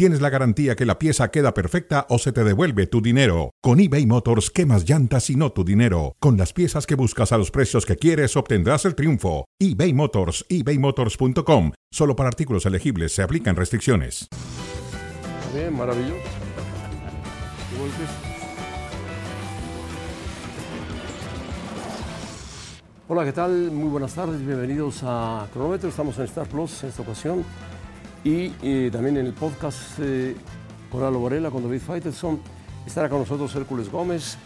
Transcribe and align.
tienes 0.00 0.22
la 0.22 0.30
garantía 0.30 0.76
que 0.76 0.86
la 0.86 0.98
pieza 0.98 1.30
queda 1.30 1.52
perfecta 1.52 2.06
o 2.08 2.16
se 2.18 2.32
te 2.32 2.42
devuelve 2.42 2.86
tu 2.86 3.02
dinero. 3.02 3.50
Con 3.60 3.80
eBay 3.80 4.06
Motors, 4.06 4.48
quemas 4.50 4.88
llantas 4.88 5.28
y 5.28 5.36
no 5.36 5.52
tu 5.52 5.62
dinero. 5.62 6.16
Con 6.20 6.38
las 6.38 6.54
piezas 6.54 6.86
que 6.86 6.94
buscas 6.94 7.32
a 7.32 7.36
los 7.36 7.50
precios 7.50 7.84
que 7.84 7.96
quieres, 7.96 8.34
obtendrás 8.34 8.86
el 8.86 8.94
triunfo. 8.94 9.44
eBay 9.58 9.92
Motors, 9.92 10.46
ebaymotors.com. 10.48 11.72
Solo 11.92 12.16
para 12.16 12.30
artículos 12.30 12.64
elegibles 12.64 13.12
se 13.12 13.22
aplican 13.22 13.56
restricciones. 13.56 14.26
Bien, 15.54 15.76
maravilloso. 15.76 16.14
Hola, 23.06 23.24
¿qué 23.26 23.32
tal? 23.32 23.70
Muy 23.70 23.90
buenas 23.90 24.14
tardes, 24.14 24.40
bienvenidos 24.46 25.02
a 25.02 25.46
Cronómetro. 25.52 25.90
Estamos 25.90 26.16
en 26.16 26.24
Star 26.24 26.48
Plus 26.48 26.84
en 26.84 26.88
esta 26.88 27.02
ocasión 27.02 27.44
y 28.24 28.52
eh, 28.62 28.90
también 28.92 29.16
en 29.16 29.26
el 29.26 29.32
podcast 29.32 29.98
eh, 29.98 30.36
con 30.90 31.02
Alo 31.02 31.22
Varela, 31.22 31.50
con 31.50 31.62
David 31.62 31.80
Faitelson. 31.80 32.40
Estará 32.86 33.08
con 33.08 33.20
nosotros 33.20 33.54
Hércules 33.54 33.90
Gómez. 33.90 34.36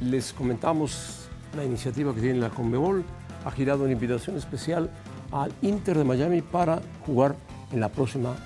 Les 0.00 0.32
comentamos 0.32 1.28
la 1.56 1.64
iniciativa 1.64 2.14
que 2.14 2.20
tiene 2.20 2.38
la 2.38 2.50
Conmebol. 2.50 3.04
Ha 3.44 3.50
girado 3.50 3.84
una 3.84 3.92
invitación 3.92 4.36
especial 4.36 4.90
al 5.32 5.52
Inter 5.62 5.98
de 5.98 6.04
Miami 6.04 6.42
para 6.42 6.80
jugar 7.04 7.34
en 7.72 7.80
la 7.80 7.88
próxima 7.88 8.36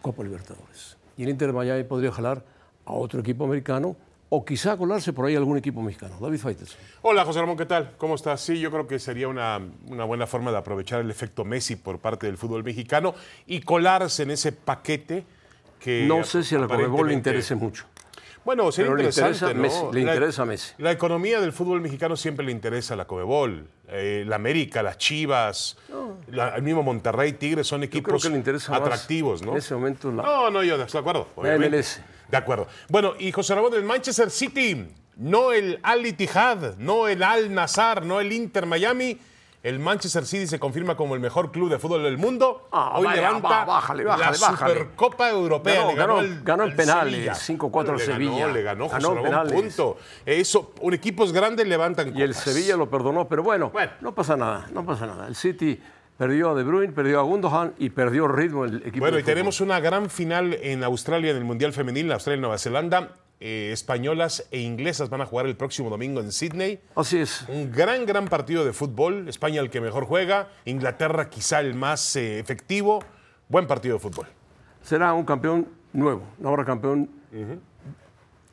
Copa 0.00 0.22
Libertadores. 0.22 0.96
Y 1.16 1.24
el 1.24 1.30
Inter 1.30 1.48
de 1.48 1.54
Miami 1.54 1.84
podría 1.84 2.12
jalar 2.12 2.44
a 2.84 2.92
otro 2.92 3.20
equipo 3.20 3.44
americano 3.44 3.96
o 4.34 4.46
quizá 4.46 4.78
colarse 4.78 5.12
por 5.12 5.26
ahí 5.26 5.36
algún 5.36 5.58
equipo 5.58 5.82
mexicano. 5.82 6.16
David 6.18 6.38
Faites. 6.38 6.74
Hola, 7.02 7.22
José 7.26 7.40
Ramón, 7.40 7.58
¿qué 7.58 7.66
tal? 7.66 7.92
¿Cómo 7.98 8.14
estás? 8.14 8.40
Sí, 8.40 8.58
yo 8.58 8.70
creo 8.70 8.86
que 8.86 8.98
sería 8.98 9.28
una, 9.28 9.60
una, 9.88 10.04
buena 10.04 10.26
forma 10.26 10.50
de 10.50 10.56
aprovechar 10.56 11.02
el 11.02 11.10
efecto 11.10 11.44
Messi 11.44 11.76
por 11.76 11.98
parte 11.98 12.28
del 12.28 12.38
fútbol 12.38 12.64
mexicano 12.64 13.14
y 13.46 13.60
colarse 13.60 14.22
en 14.22 14.30
ese 14.30 14.52
paquete 14.52 15.26
que. 15.78 16.06
No 16.08 16.24
sé 16.24 16.44
si 16.44 16.54
a 16.54 16.60
la 16.60 16.66
Conmebol 16.66 17.08
le 17.08 17.14
interese 17.14 17.54
mucho. 17.54 17.84
Bueno, 18.44 18.72
sería 18.72 18.90
Pero 18.90 19.00
interesante, 19.02 19.46
le 19.46 19.52
interesa, 19.52 19.54
¿no? 19.54 19.62
Messi, 19.62 19.94
le 19.94 20.00
interesa 20.12 20.42
a 20.42 20.46
Messi. 20.46 20.72
La 20.78 20.90
economía 20.92 21.40
del 21.40 21.52
fútbol 21.52 21.80
mexicano 21.80 22.16
siempre 22.16 22.44
le 22.44 22.52
interesa 22.52 22.96
la 22.96 23.04
Comebol. 23.06 23.68
Eh, 23.88 24.24
la 24.26 24.36
América, 24.36 24.82
las 24.82 24.98
Chivas, 24.98 25.76
la- 26.28 26.56
el 26.56 26.62
mismo 26.62 26.82
Monterrey, 26.82 27.34
Tigres 27.34 27.66
son 27.66 27.82
equipos 27.82 28.22
que 28.22 28.30
le 28.30 28.36
interesa 28.36 28.74
atractivos, 28.74 29.42
¿no? 29.42 29.52
En 29.52 29.58
ese 29.58 29.74
momento 29.74 30.10
la, 30.10 30.22
No, 30.22 30.50
no, 30.50 30.62
yo 30.62 30.74
estoy 30.76 30.92
de 30.92 30.98
acuerdo. 30.98 31.28
De 32.30 32.36
acuerdo. 32.36 32.66
Bueno, 32.88 33.12
y 33.18 33.30
José 33.30 33.54
Ramón, 33.54 33.74
el 33.74 33.84
Manchester 33.84 34.30
City, 34.30 34.86
no 35.16 35.52
el 35.52 35.78
Al 35.82 36.04
Ittihad, 36.06 36.76
no 36.78 37.06
el 37.08 37.22
Al 37.22 37.52
Nazar, 37.52 38.04
no 38.06 38.20
el 38.20 38.32
Inter 38.32 38.64
Miami. 38.66 39.18
El 39.62 39.78
Manchester 39.78 40.26
City 40.26 40.48
se 40.48 40.58
confirma 40.58 40.96
como 40.96 41.14
el 41.14 41.20
mejor 41.20 41.52
club 41.52 41.70
de 41.70 41.78
fútbol 41.78 42.02
del 42.02 42.18
mundo. 42.18 42.66
Ah, 42.72 42.94
Hoy 42.96 43.04
vaya, 43.04 43.22
levanta 43.22 43.48
va, 43.48 43.64
bájale, 43.64 44.02
bájale, 44.04 44.38
la 44.38 44.48
bájale. 44.50 44.72
Supercopa 44.74 45.30
Europea. 45.30 45.74
Ganó, 45.76 45.88
le 45.90 45.94
ganó, 45.94 46.14
ganó, 46.16 46.18
al- 46.18 46.42
ganó 46.42 46.62
en 46.64 46.70
al 46.70 46.76
penales, 46.76 47.12
Sevilla. 47.14 47.34
5-4 47.34 47.78
al 47.78 47.84
Le 47.84 47.90
ganó, 47.92 47.98
Sevilla. 47.98 48.46
Le 48.48 48.62
ganó, 48.62 48.88
José 48.88 49.06
Ramón, 49.30 49.48
punto. 49.52 49.96
Eso, 50.26 50.72
un 50.80 50.94
equipos 50.94 51.32
grandes 51.32 51.66
levantan 51.68 52.08
Y 52.16 52.22
el 52.22 52.30
copas. 52.30 52.42
Sevilla 52.44 52.76
lo 52.76 52.90
perdonó, 52.90 53.28
pero 53.28 53.44
bueno, 53.44 53.70
Bueno. 53.70 53.92
no 54.00 54.12
pasa 54.14 54.36
nada, 54.36 54.66
no 54.72 54.84
pasa 54.84 55.06
nada. 55.06 55.28
El 55.28 55.36
City 55.36 55.80
perdió 56.18 56.50
a 56.50 56.54
De 56.54 56.64
Bruyne, 56.64 56.92
perdió 56.92 57.20
a 57.20 57.22
Gundogan 57.22 57.74
y 57.78 57.90
perdió 57.90 58.26
ritmo 58.26 58.64
el 58.64 58.78
equipo. 58.78 58.98
Bueno, 58.98 59.18
y 59.20 59.22
tenemos 59.22 59.60
una 59.60 59.78
gran 59.78 60.10
final 60.10 60.54
en 60.60 60.82
Australia, 60.82 61.30
en 61.30 61.36
el 61.36 61.44
Mundial 61.44 61.72
Femenil, 61.72 62.10
Australia 62.10 62.38
y 62.38 62.40
Nueva 62.40 62.58
Zelanda. 62.58 63.16
Eh, 63.44 63.72
españolas 63.72 64.46
e 64.52 64.60
inglesas 64.60 65.10
van 65.10 65.20
a 65.20 65.26
jugar 65.26 65.46
el 65.46 65.56
próximo 65.56 65.90
domingo 65.90 66.20
en 66.20 66.30
Sydney. 66.30 66.78
Así 66.94 67.18
es. 67.18 67.44
Un 67.48 67.72
gran, 67.72 68.06
gran 68.06 68.28
partido 68.28 68.64
de 68.64 68.72
fútbol. 68.72 69.28
España 69.28 69.60
el 69.60 69.68
que 69.68 69.80
mejor 69.80 70.04
juega, 70.04 70.48
Inglaterra 70.64 71.28
quizá 71.28 71.58
el 71.58 71.74
más 71.74 72.14
eh, 72.14 72.38
efectivo. 72.38 73.02
Buen 73.48 73.66
partido 73.66 73.94
de 73.96 73.98
fútbol. 74.00 74.28
Será 74.80 75.12
un 75.12 75.24
campeón 75.24 75.66
nuevo, 75.92 76.22
habrá 76.44 76.64
campeón 76.64 77.10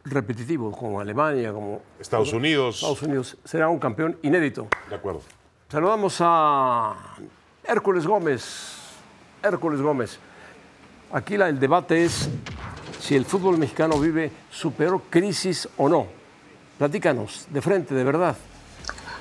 repetitivo 0.05 0.71
como 0.71 0.99
Alemania, 0.99 1.53
como 1.53 1.83
Estados 1.99 2.33
Unidos. 2.33 2.77
Estados 2.77 3.03
Unidos. 3.03 3.37
Será 3.43 3.69
un 3.69 3.77
campeón 3.77 4.17
inédito. 4.23 4.67
De 4.89 4.95
acuerdo. 4.95 5.21
Saludamos 5.67 6.17
a 6.19 6.95
Hércules 7.63 8.07
Gómez. 8.07 8.75
Hércules 9.43 9.81
Gómez. 9.81 10.17
Aquí 11.11 11.37
la- 11.37 11.49
el 11.49 11.59
debate 11.59 12.05
es 12.05 12.27
si 12.99 13.15
el 13.15 13.25
fútbol 13.25 13.57
mexicano 13.57 13.99
vive 13.99 14.31
su 14.51 14.71
peor 14.73 15.01
crisis 15.09 15.67
o 15.77 15.89
no. 15.89 16.07
Platícanos, 16.77 17.47
de 17.49 17.61
frente, 17.61 17.93
de 17.93 18.03
verdad. 18.03 18.35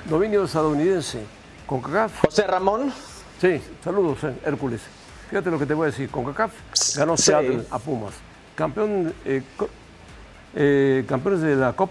Dominio 0.08 0.44
estadounidense. 0.44 1.22
Con 1.66 1.80
CACAF. 1.82 2.20
José 2.24 2.46
Ramón, 2.46 2.92
Sí, 3.40 3.60
saludos, 3.84 4.24
eh, 4.24 4.34
Hércules. 4.44 4.80
Fíjate 5.30 5.50
lo 5.50 5.58
que 5.58 5.66
te 5.66 5.74
voy 5.74 5.84
a 5.84 5.90
decir. 5.90 6.08
Con 6.10 6.24
CACAF 6.24 6.52
ganó 6.96 7.16
Sí. 7.16 7.24
Seattle 7.24 7.64
a 7.70 7.78
Pumas. 7.78 8.14
Campeón, 8.56 9.12
eh, 9.24 9.42
eh, 10.54 11.04
campeones 11.08 11.40
de 11.40 11.54
la 11.56 11.72
COP. 11.74 11.90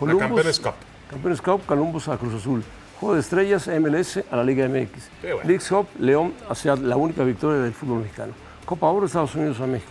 La 0.00 0.18
Campeones 0.18 0.58
Cup. 0.58 0.74
Campeones 1.08 1.40
Cup, 1.40 1.60
Columbus 1.64 2.08
a 2.08 2.16
Cruz 2.18 2.34
Azul. 2.34 2.64
Juego 2.98 3.14
de 3.14 3.20
estrellas, 3.20 3.68
MLS 3.68 4.24
a 4.30 4.36
la 4.36 4.44
Liga 4.44 4.66
MX. 4.68 5.08
Qué 5.20 5.32
bueno. 5.32 5.48
Leagues 5.48 5.68
Cup, 5.68 5.86
León 5.98 6.34
hacia 6.48 6.74
la 6.76 6.96
única 6.96 7.22
victoria 7.22 7.62
del 7.62 7.72
fútbol 7.72 8.00
mexicano. 8.00 8.32
Copa 8.64 8.88
Oro, 8.88 9.06
Estados 9.06 9.34
Unidos 9.34 9.60
a 9.60 9.66
México. 9.66 9.90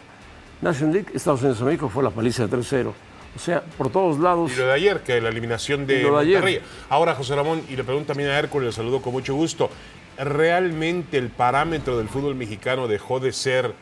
National 0.61 0.93
League, 0.93 1.11
Estados 1.13 1.41
Unidos 1.41 1.61
a 1.61 1.65
México 1.65 1.89
fue 1.89 2.03
la 2.03 2.09
paliza 2.11 2.45
de 2.47 2.57
3-0. 2.57 2.93
O 3.35 3.39
sea, 3.39 3.61
por 3.77 3.89
todos 3.89 4.19
lados. 4.19 4.51
Y 4.51 4.55
lo 4.55 4.67
de 4.67 4.73
ayer, 4.73 5.01
que 5.01 5.21
la 5.21 5.29
eliminación 5.29 5.87
de, 5.87 5.99
Y 5.99 6.03
lo 6.03 6.15
de 6.17 6.21
ayer. 6.23 6.41
Monterrey. 6.41 6.61
Ahora, 6.89 7.15
José 7.15 7.35
Ramón, 7.35 7.63
y 7.69 7.75
le 7.75 7.83
pregunto 7.83 8.07
también 8.09 8.29
a 8.29 8.37
Hércules, 8.37 8.67
le 8.67 8.71
saludo 8.73 9.01
con 9.01 9.13
mucho 9.13 9.33
gusto. 9.33 9.69
¿Realmente 10.17 11.17
el 11.17 11.29
parámetro 11.29 11.97
del 11.97 12.09
fútbol 12.09 12.35
mexicano 12.35 12.87
dejó 12.87 13.19
de 13.19 13.31
ser 13.31 13.73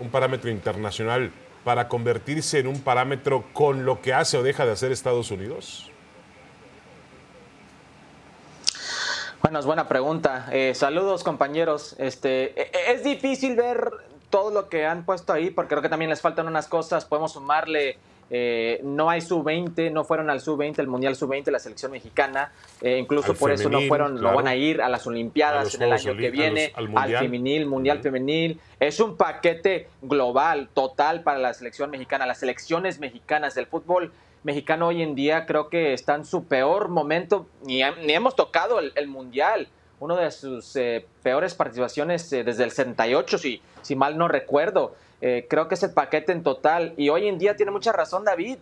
un 0.00 0.10
parámetro 0.10 0.50
internacional 0.50 1.30
para 1.64 1.88
convertirse 1.88 2.58
en 2.58 2.66
un 2.66 2.80
parámetro 2.80 3.44
con 3.52 3.84
lo 3.84 4.00
que 4.02 4.12
hace 4.12 4.36
o 4.36 4.42
deja 4.42 4.66
de 4.66 4.72
hacer 4.72 4.92
Estados 4.92 5.30
Unidos? 5.30 5.86
bueno, 9.42 9.58
es 9.58 9.64
buena 9.66 9.88
pregunta. 9.88 10.48
Eh, 10.52 10.74
saludos, 10.74 11.24
compañeros. 11.24 11.96
Este, 11.98 12.60
e- 12.60 12.70
e- 12.72 12.92
es 12.92 13.02
difícil 13.04 13.56
ver 13.56 13.90
todo 14.30 14.50
lo 14.50 14.68
que 14.68 14.86
han 14.86 15.04
puesto 15.04 15.32
ahí, 15.32 15.50
porque 15.50 15.70
creo 15.70 15.82
que 15.82 15.88
también 15.88 16.08
les 16.10 16.20
faltan 16.20 16.46
unas 16.46 16.68
cosas. 16.68 17.04
Podemos 17.04 17.32
sumarle, 17.32 17.98
eh, 18.30 18.80
no 18.84 19.10
hay 19.10 19.20
sub-20, 19.20 19.90
no 19.90 20.04
fueron 20.04 20.30
al 20.30 20.40
sub-20, 20.40 20.78
el 20.78 20.86
Mundial 20.86 21.16
sub-20, 21.16 21.50
la 21.50 21.58
selección 21.58 21.90
mexicana. 21.92 22.52
Eh, 22.80 22.98
incluso 22.98 23.32
Al 23.32 23.38
por 23.38 23.50
eso 23.50 23.68
no 23.68 23.80
fueron, 23.88 24.14
no 24.20 24.34
van 24.34 24.46
a 24.46 24.54
ir 24.54 24.80
a 24.82 24.88
las 24.88 25.06
Olimpiadas 25.06 25.74
en 25.74 25.82
el 25.82 25.92
año 25.92 26.16
que 26.16 26.30
viene, 26.30 26.68
los- 26.68 26.78
al 26.78 26.84
al, 26.84 26.88
Mundial. 26.90 27.24
femenil, 27.24 27.66
Mundial 27.66 27.98
femenil. 28.00 28.60
Es 28.78 29.00
un 29.00 29.16
paquete 29.16 29.88
global, 30.00 30.68
total 30.72 31.22
para 31.22 31.38
la 31.38 31.52
selección 31.54 31.90
mexicana. 31.90 32.24
Las 32.24 32.38
selecciones 32.38 33.00
mexicanas 33.00 33.54
del 33.56 33.66
fútbol 33.66 34.12
mexicano 34.44 34.86
hoy 34.86 35.02
en 35.02 35.14
día 35.16 35.44
creo 35.44 35.68
que 35.68 35.92
está 35.92 36.14
en 36.14 36.24
su 36.24 36.44
peor 36.44 36.88
momento, 36.88 37.46
ni, 37.64 37.80
hem- 37.82 37.98
ni 38.06 38.12
hemos 38.12 38.36
tocado 38.36 38.78
el, 38.78 38.92
el 38.94 39.08
Mundial. 39.08 39.68
Uno 40.00 40.16
de 40.16 40.30
sus 40.30 40.74
eh, 40.76 41.06
peores 41.22 41.54
participaciones 41.54 42.32
eh, 42.32 42.42
desde 42.42 42.64
el 42.64 42.70
68, 42.70 43.38
si, 43.38 43.96
mal 43.96 44.16
no 44.16 44.28
recuerdo. 44.28 44.94
Eh, 45.20 45.46
creo 45.48 45.68
que 45.68 45.74
es 45.74 45.82
el 45.82 45.92
paquete 45.92 46.32
en 46.32 46.42
total. 46.42 46.94
Y 46.96 47.10
hoy 47.10 47.28
en 47.28 47.38
día 47.38 47.54
tiene 47.54 47.70
mucha 47.70 47.92
razón 47.92 48.24
David. 48.24 48.58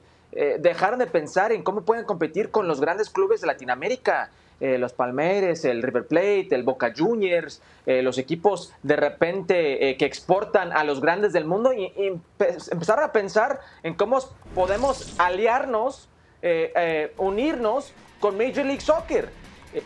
Dejaron 0.59 0.98
de 0.98 1.06
pensar 1.06 1.53
en 1.53 1.62
cómo 1.62 1.82
pueden 1.82 2.04
competir 2.04 2.50
con 2.50 2.69
los 2.69 2.82
grandes 2.82 3.09
clubes 3.09 3.41
de 3.41 3.47
Latinoamérica. 3.47 4.31
Los 4.60 4.93
Palmeiras, 4.93 5.65
el 5.65 5.82
River 5.82 6.06
Plate, 6.06 6.48
el 6.50 6.65
Boca 6.65 6.93
Juniors, 6.94 7.62
los 7.87 8.19
equipos 8.19 8.75
de 8.82 8.97
repente 8.97 9.97
que 9.97 10.04
exportan 10.04 10.72
a 10.72 10.84
los 10.84 11.01
grandes 11.01 11.33
del 11.33 11.47
mundo 11.47 11.72
y, 11.72 11.84
y 11.84 12.10
empe- 12.10 12.71
empezar 12.72 13.01
a 13.03 13.10
pensar 13.10 13.60
en 13.83 13.95
cómo 13.95 14.18
podemos 14.54 15.15
aliarnos, 15.18 16.10
unirnos 17.16 17.92
con 18.21 18.36
Major 18.36 18.66
League 18.66 18.80
Soccer. 18.80 19.30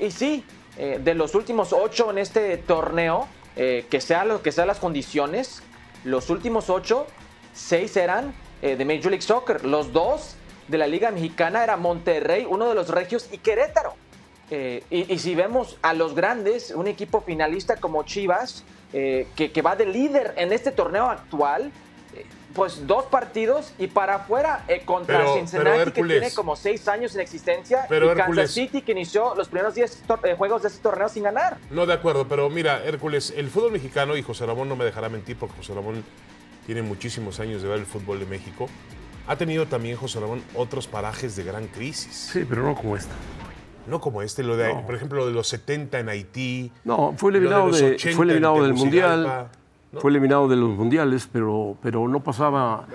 Y 0.01 0.11
sí, 0.11 0.45
eh, 0.79 0.99
de 1.03 1.15
los 1.15 1.35
últimos 1.35 1.73
ocho 1.73 2.11
en 2.11 2.19
este 2.19 2.57
torneo, 2.57 3.29
eh, 3.57 3.87
que 3.91 4.01
sea 4.01 4.25
lo 4.25 4.43
que 4.43 4.53
sean 4.53 4.69
las 4.69 4.79
condiciones, 4.79 5.63
los 6.05 6.31
últimos 6.31 6.71
ocho, 6.71 7.07
seis 7.53 7.97
eran 7.97 8.35
eh, 8.63 8.77
de 8.77 8.85
Major 8.85 9.11
League 9.11 9.23
Soccer. 9.23 9.65
Los 9.65 9.93
dos 9.93 10.37
de 10.69 10.79
la 10.79 10.87
Liga 10.87 11.11
Mexicana 11.11 11.63
era 11.63 11.77
Monterrey, 11.77 12.47
uno 12.49 12.69
de 12.69 12.75
los 12.75 12.89
Regios 12.89 13.29
y 13.33 13.39
Querétaro. 13.39 13.95
Y, 14.91 15.19
si 15.19 15.35
vemos 15.35 15.79
a 15.81 15.95
los 15.95 16.15
grandes, 16.15 16.73
un 16.73 16.87
equipo 16.87 17.23
finalista 17.23 17.77
como 17.77 18.03
Chivas, 18.03 18.65
que 18.93 19.63
va 19.65 19.77
de 19.77 19.87
líder 19.87 20.35
en 20.37 20.53
este 20.53 20.73
torneo 20.73 21.07
actual, 21.07 21.73
pues 22.55 22.87
dos 22.87 23.05
partidos 23.07 23.73
y 23.79 23.87
para 23.87 24.17
afuera 24.17 24.65
eh, 24.69 24.83
contra 24.85 25.19
Pero- 25.19 25.35
Cincinnati 25.35 25.79
pero 25.79 25.93
que 25.93 26.03
tiene 26.03 26.33
como 26.35 26.55
seis 26.57 26.87
años 26.89 27.15
en 27.15 27.21
existencia 27.23 27.87
Pero 27.89 28.07
y 28.07 28.09
Hércules. 28.11 28.27
Kansas 28.37 28.51
City 28.55 28.83
que 28.83 28.93
inició 28.93 29.35
los 29.35 29.49
primeros 29.49 29.75
10 29.75 30.05
tor- 30.07 30.21
eh, 30.25 30.35
juegos 30.37 30.63
de 30.63 30.69
este 30.69 30.83
torneo 30.83 31.09
sin 31.09 31.23
ganar. 31.23 31.59
No, 31.71 31.87
de 31.87 31.95
acuerdo, 31.95 32.27
pero 32.29 32.49
mira, 32.51 32.85
Hércules, 32.85 33.33
el 33.37 33.49
fútbol 33.49 33.73
mexicano, 33.73 34.17
y 34.17 34.23
José 34.23 34.47
Ramón 34.47 34.69
no 34.69 34.77
me 34.77 34.85
dejará 34.85 35.09
mentir 35.09 35.37
porque 35.39 35.57
José 35.57 35.75
Ramón 35.75 36.05
tiene 36.67 36.83
muchísimos 36.83 37.41
años 37.41 37.63
de 37.63 37.69
ver 37.69 37.79
el 37.79 37.87
fútbol 37.87 38.21
de 38.21 38.27
México, 38.27 38.69
ha 39.27 39.37
tenido 39.37 39.67
también, 39.67 39.97
José 39.97 40.21
Ramón, 40.21 40.43
otros 40.55 40.87
parajes 40.87 41.37
de 41.37 41.45
gran 41.45 41.67
crisis. 41.69 42.31
Sí, 42.33 42.45
pero 42.49 42.63
no 42.63 42.75
como 42.75 42.97
esta. 42.97 43.13
No 43.87 44.01
como 44.01 44.23
este, 44.23 44.43
lo 44.45 44.57
de, 44.57 44.73
por 44.87 44.95
ejemplo, 44.95 45.19
lo 45.21 45.27
de 45.27 45.33
los 45.33 45.49
70 45.49 45.99
en 45.99 46.09
Haití. 46.09 46.71
No, 46.85 47.15
fue 47.17 47.33
lo 47.33 47.39
de 47.41 47.47
eliminado, 47.47 47.71
de, 47.71 47.95
80 47.95 48.17
fue 48.17 48.25
eliminado 48.27 48.63
del 48.63 48.75
Mundial. 48.75 49.49
Fue 50.01 50.11
eliminado 50.11 50.49
de 50.49 50.57
los 50.57 50.71
Mundiales, 50.71 51.29
pero, 51.31 51.77
pero 51.83 52.09
no 52.09 52.23
pasaba. 52.23 52.87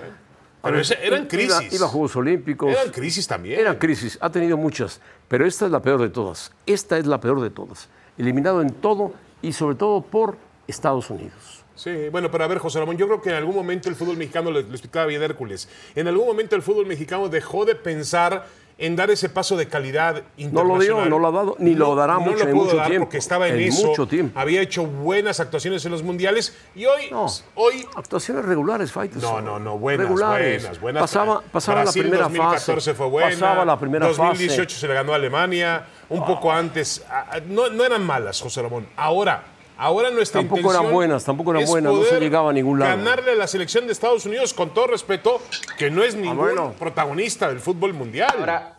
Pero 0.62 0.80
ese- 0.80 0.98
eran 1.06 1.20
iba- 1.20 1.28
crisis. 1.28 1.72
Iba, 1.72 1.86
a 1.86 1.88
Juegos 1.88 2.16
Olímpicos. 2.16 2.70
Eran 2.70 2.90
crisis 2.90 3.26
también. 3.26 3.60
Eran 3.60 3.76
crisis, 3.76 4.18
ha 4.20 4.30
tenido 4.30 4.56
muchas, 4.56 5.00
pero 5.28 5.46
esta 5.46 5.66
es 5.66 5.70
la 5.72 5.80
peor 5.80 6.00
de 6.00 6.08
todas. 6.10 6.52
Esta 6.66 6.98
es 6.98 7.06
la 7.06 7.20
peor 7.20 7.40
de 7.40 7.50
todas. 7.50 7.88
Eliminado 8.18 8.60
en 8.62 8.72
todo 8.72 9.12
y 9.40 9.52
sobre 9.52 9.76
todo 9.76 10.00
por 10.02 10.36
Estados 10.66 11.08
Unidos. 11.10 11.64
Sí, 11.76 12.08
bueno, 12.10 12.28
pero 12.28 12.42
a 12.42 12.48
ver, 12.48 12.58
José 12.58 12.80
Ramón, 12.80 12.96
yo 12.96 13.06
creo 13.06 13.22
que 13.22 13.30
en 13.30 13.36
algún 13.36 13.54
momento 13.54 13.88
el 13.88 13.94
fútbol 13.94 14.16
mexicano, 14.16 14.50
lo 14.50 14.58
explicaba 14.58 15.06
bien 15.06 15.22
Hércules, 15.22 15.68
en 15.94 16.08
algún 16.08 16.26
momento 16.26 16.56
el 16.56 16.62
fútbol 16.62 16.86
mexicano 16.86 17.28
dejó 17.28 17.64
de 17.64 17.76
pensar 17.76 18.46
en 18.80 18.94
dar 18.94 19.10
ese 19.10 19.28
paso 19.28 19.56
de 19.56 19.66
calidad 19.66 20.22
No 20.38 20.62
lo 20.62 20.78
dio, 20.78 20.98
internacional. 20.98 21.10
no 21.10 21.18
lo 21.18 21.26
ha 21.28 21.30
dado, 21.32 21.56
ni 21.58 21.74
lo 21.74 21.96
dará 21.96 22.18
mucho- 22.20 22.44
lo 22.44 22.44
en 22.44 22.50
pudo 22.52 22.64
mucho 22.66 22.76
dar 22.76 22.86
tiempo, 22.86 23.04
porque 23.06 23.18
estaba 23.18 23.48
en, 23.48 23.54
en 23.56 23.60
eso, 23.68 23.86
mucho 23.88 24.06
tiempo. 24.06 24.38
había 24.38 24.60
hecho 24.60 24.86
buenas 24.86 25.40
actuaciones 25.40 25.84
en 25.84 25.90
los 25.90 26.02
mundiales 26.04 26.56
y 26.76 26.84
hoy, 26.86 27.10
No. 27.10 27.26
hoy 27.56 27.84
Actuaciones 27.96 28.44
regulares, 28.44 28.92
Fighters. 28.92 29.20
no, 29.22 29.40
no, 29.40 29.58
no, 29.58 29.76
buenas, 29.78 30.06
regulares. 30.06 30.62
buenas, 30.62 30.80
buenas. 30.80 31.00
Pasaba, 31.02 31.42
pasaba 31.52 31.82
Brasil 31.82 32.02
la 32.04 32.08
primera 32.08 32.22
2014 32.24 32.74
fase. 32.74 32.94
fue 32.94 33.06
buena. 33.08 33.30
Pasaba 33.30 33.64
la 33.64 33.78
primera 33.78 34.06
2018 34.06 34.62
fase. 34.70 34.80
se 34.80 34.86
le 34.88 34.94
ganó 34.94 35.12
a 35.12 35.16
Alemania, 35.16 35.84
un 36.08 36.24
poco 36.24 36.52
antes. 36.52 37.04
ah, 37.10 37.26
ah, 37.32 37.40
No, 37.46 37.68
no 37.70 37.84
eran 37.84 38.04
malas, 38.06 38.40
José 38.40 38.62
Ramón. 38.62 38.86
Ahora, 38.96 39.42
ahora 39.78 40.10
nuestra 40.10 40.40
Tampoco 40.42 40.70
eran 40.72 40.92
buenas, 40.92 41.24
tampoco 41.24 41.52
eran 41.52 41.64
buenas, 41.66 41.92
no 41.92 42.02
se 42.04 42.20
llegaba 42.20 42.50
a 42.50 42.52
ningún 42.52 42.78
lado. 42.80 42.96
Ganarle 42.96 43.32
a 43.32 43.34
la 43.36 43.46
selección 43.46 43.86
de 43.86 43.92
Estados 43.92 44.26
Unidos, 44.26 44.52
con 44.52 44.74
todo 44.74 44.88
respeto, 44.88 45.40
que 45.78 45.90
no 45.90 46.02
es 46.04 46.14
ningún 46.14 46.38
Ah, 46.38 46.52
bueno. 46.52 46.74
protagonista 46.78 47.48
del 47.48 47.60
fútbol 47.60 47.94
mundial. 47.94 48.34
Ahora, 48.38 48.74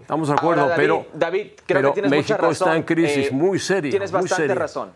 Estamos 0.00 0.28
de 0.28 0.34
acuerdo, 0.34 0.62
ahora, 0.62 0.74
David, 0.76 0.82
pero, 0.88 1.06
David, 1.12 1.46
creo 1.66 1.78
pero 1.78 1.88
que 1.90 1.94
tienes 1.94 2.10
México 2.10 2.32
mucha 2.34 2.36
razón. 2.48 2.68
está 2.68 2.76
en 2.76 2.82
crisis 2.82 3.26
Eh, 3.26 3.30
muy 3.32 3.58
seria. 3.58 3.90
Tienes 3.90 4.10
muy 4.12 4.22
bastante 4.22 4.42
seria. 4.42 4.54
razón. 4.54 4.92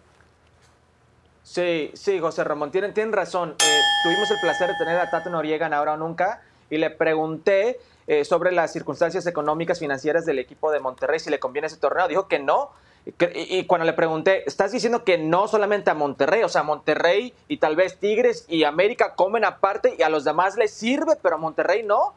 Sí, 1.42 1.90
sí, 1.94 2.18
José 2.20 2.44
Ramón, 2.44 2.70
tienen, 2.70 2.94
tienen 2.94 3.12
razón. 3.12 3.54
Eh, 3.58 3.80
tuvimos 4.04 4.30
el 4.30 4.36
placer 4.40 4.68
de 4.68 4.74
tener 4.78 4.98
a 4.98 5.10
Tato 5.10 5.30
Noriega 5.30 5.66
en 5.66 5.74
Ahora 5.74 5.94
o 5.94 5.96
Nunca 5.96 6.42
y 6.70 6.78
le 6.78 6.90
pregunté 6.90 7.80
eh, 8.06 8.24
sobre 8.24 8.52
las 8.52 8.72
circunstancias 8.72 9.26
económicas 9.26 9.78
financieras 9.78 10.24
del 10.26 10.38
equipo 10.38 10.70
de 10.72 10.80
Monterrey, 10.80 11.18
si 11.18 11.30
le 11.30 11.38
conviene 11.38 11.66
ese 11.66 11.76
torneo. 11.76 12.08
Dijo 12.08 12.28
que 12.28 12.38
no. 12.38 12.70
Y, 13.06 13.64
cuando 13.64 13.86
le 13.86 13.92
pregunté, 13.94 14.44
¿estás 14.46 14.72
diciendo 14.72 15.04
que 15.04 15.16
no 15.18 15.48
solamente 15.48 15.90
a 15.90 15.94
Monterrey? 15.94 16.42
O 16.42 16.48
sea, 16.48 16.62
Monterrey 16.62 17.34
y 17.48 17.56
tal 17.56 17.74
vez 17.74 17.98
Tigres 17.98 18.44
y 18.48 18.64
América 18.64 19.14
comen 19.14 19.44
aparte 19.44 19.96
y 19.98 20.02
a 20.02 20.10
los 20.10 20.24
demás 20.24 20.56
les 20.56 20.72
sirve, 20.72 21.16
pero 21.20 21.36
a 21.36 21.38
Monterrey 21.38 21.82
no. 21.82 22.14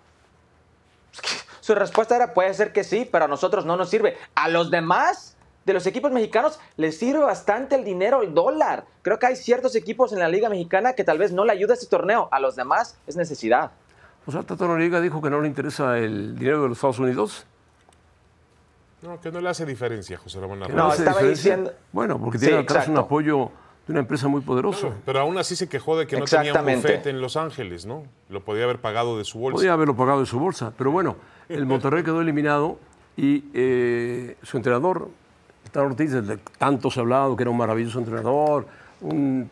Su 1.61 1.73
respuesta 1.73 2.15
era, 2.15 2.33
puede 2.33 2.53
ser 2.53 2.73
que 2.73 2.83
sí, 2.83 3.07
pero 3.09 3.25
a 3.25 3.27
nosotros 3.27 3.65
no 3.65 3.77
nos 3.77 3.89
sirve. 3.89 4.17
A 4.35 4.49
los 4.49 4.69
demás 4.69 5.37
de 5.65 5.73
los 5.73 5.87
equipos 5.87 6.11
mexicanos 6.11 6.59
les 6.75 6.97
sirve 6.97 7.19
bastante 7.19 7.75
el 7.75 7.85
dinero, 7.85 8.21
el 8.21 8.33
dólar. 8.33 8.85
Creo 9.01 9.19
que 9.19 9.27
hay 9.27 9.35
ciertos 9.37 9.75
equipos 9.75 10.11
en 10.11 10.19
la 10.19 10.27
Liga 10.27 10.49
Mexicana 10.49 10.93
que 10.93 11.05
tal 11.05 11.17
vez 11.17 11.31
no 11.31 11.45
le 11.45 11.53
ayuda 11.53 11.73
a 11.73 11.75
este 11.75 11.87
torneo. 11.87 12.27
A 12.31 12.39
los 12.41 12.57
demás 12.57 12.97
es 13.07 13.15
necesidad. 13.15 13.71
O 14.25 14.31
sea, 14.31 14.43
Tato 14.43 14.67
Noriega 14.67 15.01
dijo 15.01 15.21
que 15.21 15.29
no 15.29 15.41
le 15.41 15.47
interesa 15.47 15.97
el 15.97 16.37
dinero 16.37 16.63
de 16.63 16.69
los 16.69 16.77
Estados 16.77 16.99
Unidos. 16.99 17.45
No, 19.03 19.19
que 19.19 19.31
no 19.31 19.41
le 19.41 19.49
hace 19.49 19.65
diferencia, 19.65 20.17
José 20.17 20.39
Ramón 20.39 20.59
Narváez. 20.59 20.77
No, 20.77 20.91
estaba 20.91 21.09
diferencia. 21.17 21.51
diciendo- 21.57 21.73
Bueno, 21.91 22.19
porque 22.19 22.37
Sí, 22.39 22.45
tiene 22.45 22.61
atrás 22.61 22.87
un 22.87 22.97
apoyo 22.97 23.51
de 23.85 23.91
una 23.91 23.99
empresa 23.99 24.29
muy 24.29 24.39
poderosa. 24.41 24.91
Pero 25.05 25.19
aún 25.19 25.37
así 25.37 25.55
se 25.57 25.67
quejó 25.67 25.97
de 25.97 26.07
que 26.07 26.17
no 26.17 26.23
tenía 26.25 26.53
un 26.53 26.65
bufete 26.75 27.09
en 27.09 27.19
Los 27.19 27.35
Ángeles, 27.35 27.85
¿no? 27.85 28.03
Lo 28.29 28.41
podía 28.45 28.63
haber 28.63 28.79
pagado 28.79 29.17
de 29.17 29.25
su 29.25 29.39
bolsa. 29.39 29.55
Podía 29.57 29.73
haberlo 29.73 29.95
pagado 29.95 30.21
de 30.21 30.25
su 30.25 30.39
bolsa, 30.39 30.71
pero 30.77 30.91
bueno, 30.91 31.17
el 31.49 31.65
Monterrey 31.65 32.01
quedó 32.03 32.21
eliminado 32.21 32.77
y 33.17 33.43
eh, 33.53 34.37
su 34.41 34.55
entrenador, 34.55 35.09
Tano 35.71 35.87
Ortiz, 35.87 36.11
del 36.11 36.25
que 36.39 36.53
tanto 36.57 36.89
se 36.89 36.99
ha 36.99 37.03
hablado, 37.03 37.35
que 37.35 37.43
era 37.43 37.49
un 37.51 37.57
maravilloso 37.57 37.99
entrenador, 37.99 38.65
un 39.01 39.49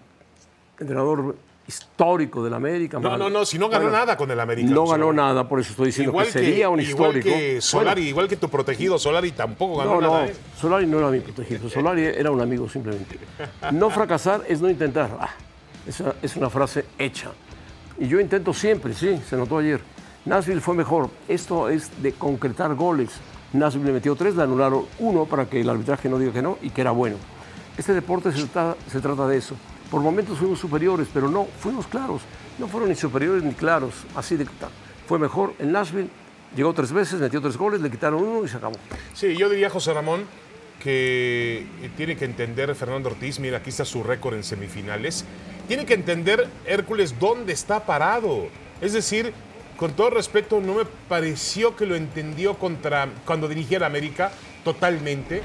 entrenador 0.79 1.35
histórico 1.71 2.43
del 2.43 2.53
América. 2.53 2.99
No, 2.99 3.09
mal- 3.11 3.19
no, 3.19 3.29
no, 3.29 3.45
si 3.45 3.57
no 3.57 3.69
ganó 3.69 3.83
Bueno, 3.85 3.97
nada 3.97 4.17
con 4.17 4.29
el 4.29 4.39
América. 4.39 4.69
No 4.69 4.85
ganó 4.85 5.13
nada, 5.13 5.47
por 5.47 5.59
eso 5.59 5.71
estoy 5.71 5.87
diciendo 5.87 6.13
que 6.17 6.25
sería 6.25 6.69
un 6.69 6.79
igual 6.81 7.15
histórico. 7.17 7.29
que 7.29 7.61
Solari, 7.61 8.01
igual 8.09 8.27
que 8.27 8.35
tu 8.35 8.49
protegido 8.49 8.99
Solari 8.99 9.31
tampoco 9.31 9.77
ganó 9.77 9.95
no, 9.95 10.01
nada. 10.01 10.21
no, 10.23 10.25
¿eh? 10.29 10.35
Solari 10.59 10.85
no 10.85 10.99
era 10.99 11.09
mi 11.09 11.19
protegido, 11.21 11.69
Solari 11.69 12.03
era 12.05 12.29
un 12.31 12.41
amigo 12.41 12.67
simplemente. 12.69 13.17
No 13.71 13.89
fracasar 13.89 14.43
es 14.47 14.61
no 14.61 14.69
intentar. 14.69 15.09
Ah, 15.19 15.29
esa 15.87 16.13
es 16.21 16.35
una 16.35 16.49
frase 16.49 16.85
hecha. 16.99 17.31
Y 17.97 18.07
yo 18.07 18.19
intento 18.19 18.53
siempre, 18.53 18.93
sí, 18.93 19.21
se 19.29 19.35
notó 19.37 19.59
ayer. 19.59 19.79
Nashville 20.25 20.61
fue 20.61 20.75
mejor. 20.75 21.09
Esto 21.27 21.69
es 21.69 21.89
de 22.01 22.13
concretar 22.13 22.75
goles. 22.75 23.09
Nashville 23.53 23.85
le 23.87 23.91
metió 23.93 24.15
tres, 24.15 24.35
le 24.35 24.43
anularon 24.43 24.85
uno 24.99 25.25
para 25.25 25.45
que 25.45 25.61
el 25.61 25.69
arbitraje 25.69 26.07
no 26.09 26.17
diga 26.19 26.31
que 26.31 26.41
no 26.41 26.57
y 26.61 26.69
que 26.69 26.81
era 26.81 26.91
bueno. 26.91 27.15
Este 27.77 27.93
deporte 27.93 28.31
se 28.31 28.45
trata, 28.47 28.75
se 28.91 28.99
trata 28.99 29.27
de 29.27 29.37
eso. 29.37 29.55
Por 29.91 30.01
momentos 30.01 30.37
fuimos 30.37 30.57
superiores, 30.57 31.09
pero 31.13 31.29
no, 31.29 31.45
fuimos 31.59 31.85
claros. 31.85 32.21
No 32.57 32.69
fueron 32.69 32.87
ni 32.87 32.95
superiores 32.95 33.43
ni 33.43 33.53
claros. 33.53 33.93
Así 34.15 34.37
de 34.37 34.47
fue 35.05 35.19
mejor. 35.19 35.53
El 35.59 35.73
Nashville 35.73 36.09
llegó 36.55 36.73
tres 36.73 36.93
veces, 36.93 37.19
metió 37.19 37.41
tres 37.41 37.57
goles, 37.57 37.81
le 37.81 37.91
quitaron 37.91 38.23
uno 38.23 38.45
y 38.45 38.47
se 38.47 38.55
acabó. 38.55 38.75
Sí, 39.13 39.35
yo 39.35 39.49
diría, 39.49 39.69
José 39.69 39.93
Ramón, 39.93 40.23
que 40.79 41.67
tiene 41.97 42.15
que 42.15 42.23
entender 42.23 42.73
Fernando 42.73 43.09
Ortiz, 43.09 43.39
mira, 43.39 43.57
aquí 43.57 43.69
está 43.69 43.83
su 43.83 44.01
récord 44.01 44.35
en 44.35 44.45
semifinales, 44.45 45.25
tiene 45.67 45.85
que 45.85 45.93
entender 45.93 46.47
Hércules 46.65 47.19
dónde 47.19 47.51
está 47.51 47.85
parado. 47.85 48.47
Es 48.79 48.93
decir, 48.93 49.33
con 49.75 49.91
todo 49.91 50.11
respeto, 50.11 50.61
no 50.61 50.75
me 50.75 50.85
pareció 51.09 51.75
que 51.75 51.85
lo 51.85 51.95
entendió 51.95 52.57
contra, 52.57 53.09
cuando 53.25 53.49
dirigía 53.49 53.79
a 53.79 53.87
América 53.87 54.31
totalmente. 54.63 55.41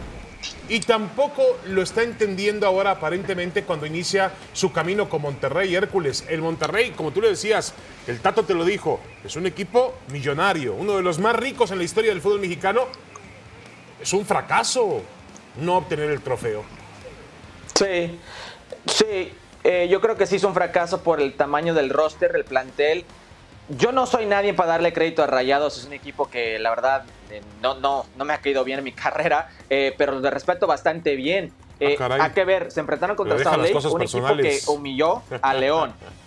Y 0.68 0.80
tampoco 0.80 1.42
lo 1.66 1.82
está 1.82 2.02
entendiendo 2.02 2.66
ahora 2.66 2.92
aparentemente 2.92 3.62
cuando 3.62 3.86
inicia 3.86 4.32
su 4.52 4.72
camino 4.72 5.08
con 5.08 5.22
Monterrey 5.22 5.74
Hércules. 5.74 6.24
El 6.28 6.42
Monterrey, 6.42 6.90
como 6.90 7.12
tú 7.12 7.20
le 7.20 7.28
decías, 7.28 7.72
el 8.06 8.20
Tato 8.20 8.44
te 8.44 8.54
lo 8.54 8.64
dijo, 8.64 9.00
es 9.24 9.36
un 9.36 9.46
equipo 9.46 9.94
millonario, 10.08 10.74
uno 10.74 10.96
de 10.96 11.02
los 11.02 11.18
más 11.18 11.36
ricos 11.36 11.70
en 11.70 11.78
la 11.78 11.84
historia 11.84 12.10
del 12.10 12.20
fútbol 12.20 12.40
mexicano. 12.40 12.82
Es 14.00 14.12
un 14.12 14.26
fracaso 14.26 15.02
no 15.60 15.78
obtener 15.78 16.10
el 16.10 16.20
trofeo. 16.20 16.64
Sí, 17.74 18.18
sí. 18.86 19.32
eh, 19.64 19.88
yo 19.90 20.00
creo 20.00 20.16
que 20.16 20.26
sí 20.26 20.36
es 20.36 20.44
un 20.44 20.54
fracaso 20.54 21.02
por 21.02 21.20
el 21.20 21.34
tamaño 21.34 21.74
del 21.74 21.90
roster, 21.90 22.32
el 22.34 22.44
plantel. 22.44 23.04
Yo 23.68 23.90
no 23.92 24.06
soy 24.06 24.26
nadie 24.26 24.54
para 24.54 24.70
darle 24.70 24.92
crédito 24.92 25.22
a 25.22 25.26
Rayados. 25.26 25.76
Es 25.78 25.84
un 25.86 25.92
equipo 25.92 26.30
que 26.30 26.58
la 26.58 26.70
verdad 26.70 27.04
eh, 27.30 27.42
no, 27.62 27.74
no, 27.74 28.06
no 28.16 28.24
me 28.24 28.32
ha 28.32 28.38
caído 28.38 28.62
bien 28.64 28.78
en 28.78 28.84
mi 28.84 28.92
carrera, 28.92 29.50
eh, 29.68 29.94
pero 29.98 30.20
de 30.20 30.30
respeto 30.30 30.66
bastante 30.66 31.16
bien. 31.16 31.52
Eh, 31.78 31.94
Ah, 31.94 31.98
caray. 31.98 32.20
hay 32.22 32.30
que 32.30 32.44
ver, 32.44 32.70
se 32.70 32.80
enfrentaron 32.80 33.16
contra 33.16 33.36
cosas 33.36 33.92
un 33.92 34.02
equipo 34.02 34.34
que 34.36 34.60
humilló 34.68 35.22
a 35.42 35.52
León. 35.54 35.92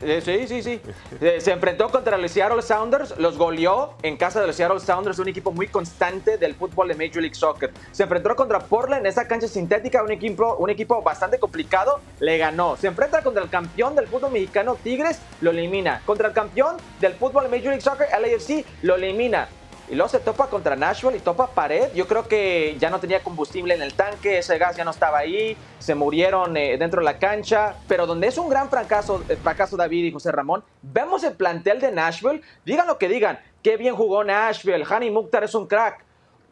Eh, 0.00 0.20
sí, 0.20 0.46
sí, 0.48 0.62
sí. 0.62 0.80
Eh, 1.20 1.40
se 1.40 1.52
enfrentó 1.52 1.88
contra 1.90 2.18
los 2.18 2.30
Seattle 2.30 2.62
Sounders, 2.62 3.16
los 3.18 3.38
goleó 3.38 3.94
en 4.02 4.16
casa 4.16 4.40
de 4.40 4.48
los 4.48 4.56
Seattle 4.56 4.80
Sounders, 4.80 5.18
un 5.18 5.28
equipo 5.28 5.52
muy 5.52 5.68
constante 5.68 6.38
del 6.38 6.54
fútbol 6.54 6.88
de 6.88 6.94
Major 6.94 7.22
League 7.22 7.34
Soccer. 7.34 7.72
Se 7.92 8.02
enfrentó 8.02 8.34
contra 8.34 8.58
Portland 8.60 9.02
en 9.02 9.06
esa 9.06 9.28
cancha 9.28 9.46
sintética, 9.46 10.02
un 10.02 10.10
equipo, 10.10 10.56
un 10.56 10.70
equipo 10.70 11.02
bastante 11.02 11.38
complicado, 11.38 12.00
le 12.18 12.38
ganó. 12.38 12.76
Se 12.76 12.88
enfrenta 12.88 13.22
contra 13.22 13.42
el 13.42 13.50
campeón 13.50 13.94
del 13.94 14.08
fútbol 14.08 14.32
mexicano, 14.32 14.76
Tigres, 14.82 15.20
lo 15.40 15.50
elimina. 15.50 16.02
Contra 16.04 16.28
el 16.28 16.34
campeón 16.34 16.76
del 17.00 17.14
fútbol 17.14 17.44
de 17.44 17.50
Major 17.50 17.68
League 17.68 17.80
Soccer, 17.80 18.08
LAFC, 18.10 18.64
lo 18.82 18.96
elimina. 18.96 19.48
Y 19.92 19.94
luego 19.94 20.08
se 20.08 20.20
topa 20.20 20.46
contra 20.46 20.74
Nashville 20.74 21.18
y 21.18 21.20
topa 21.20 21.48
pared. 21.48 21.92
Yo 21.94 22.08
creo 22.08 22.26
que 22.26 22.78
ya 22.80 22.88
no 22.88 22.98
tenía 22.98 23.22
combustible 23.22 23.74
en 23.74 23.82
el 23.82 23.92
tanque, 23.92 24.38
ese 24.38 24.56
gas 24.56 24.74
ya 24.74 24.86
no 24.86 24.90
estaba 24.90 25.18
ahí, 25.18 25.54
se 25.80 25.94
murieron 25.94 26.56
eh, 26.56 26.78
dentro 26.78 27.00
de 27.00 27.04
la 27.04 27.18
cancha. 27.18 27.74
Pero 27.88 28.06
donde 28.06 28.28
es 28.28 28.38
un 28.38 28.48
gran 28.48 28.70
fracaso, 28.70 29.22
eh, 29.28 29.36
fracaso 29.36 29.76
David 29.76 30.06
y 30.06 30.10
José 30.10 30.32
Ramón, 30.32 30.64
vemos 30.80 31.24
el 31.24 31.34
plantel 31.34 31.78
de 31.78 31.92
Nashville. 31.92 32.40
Digan 32.64 32.86
lo 32.86 32.96
que 32.96 33.06
digan, 33.06 33.38
qué 33.62 33.76
bien 33.76 33.94
jugó 33.94 34.24
Nashville. 34.24 34.82
Hani 34.88 35.10
Mukhtar 35.10 35.44
es 35.44 35.54
un 35.54 35.66
crack. 35.66 36.02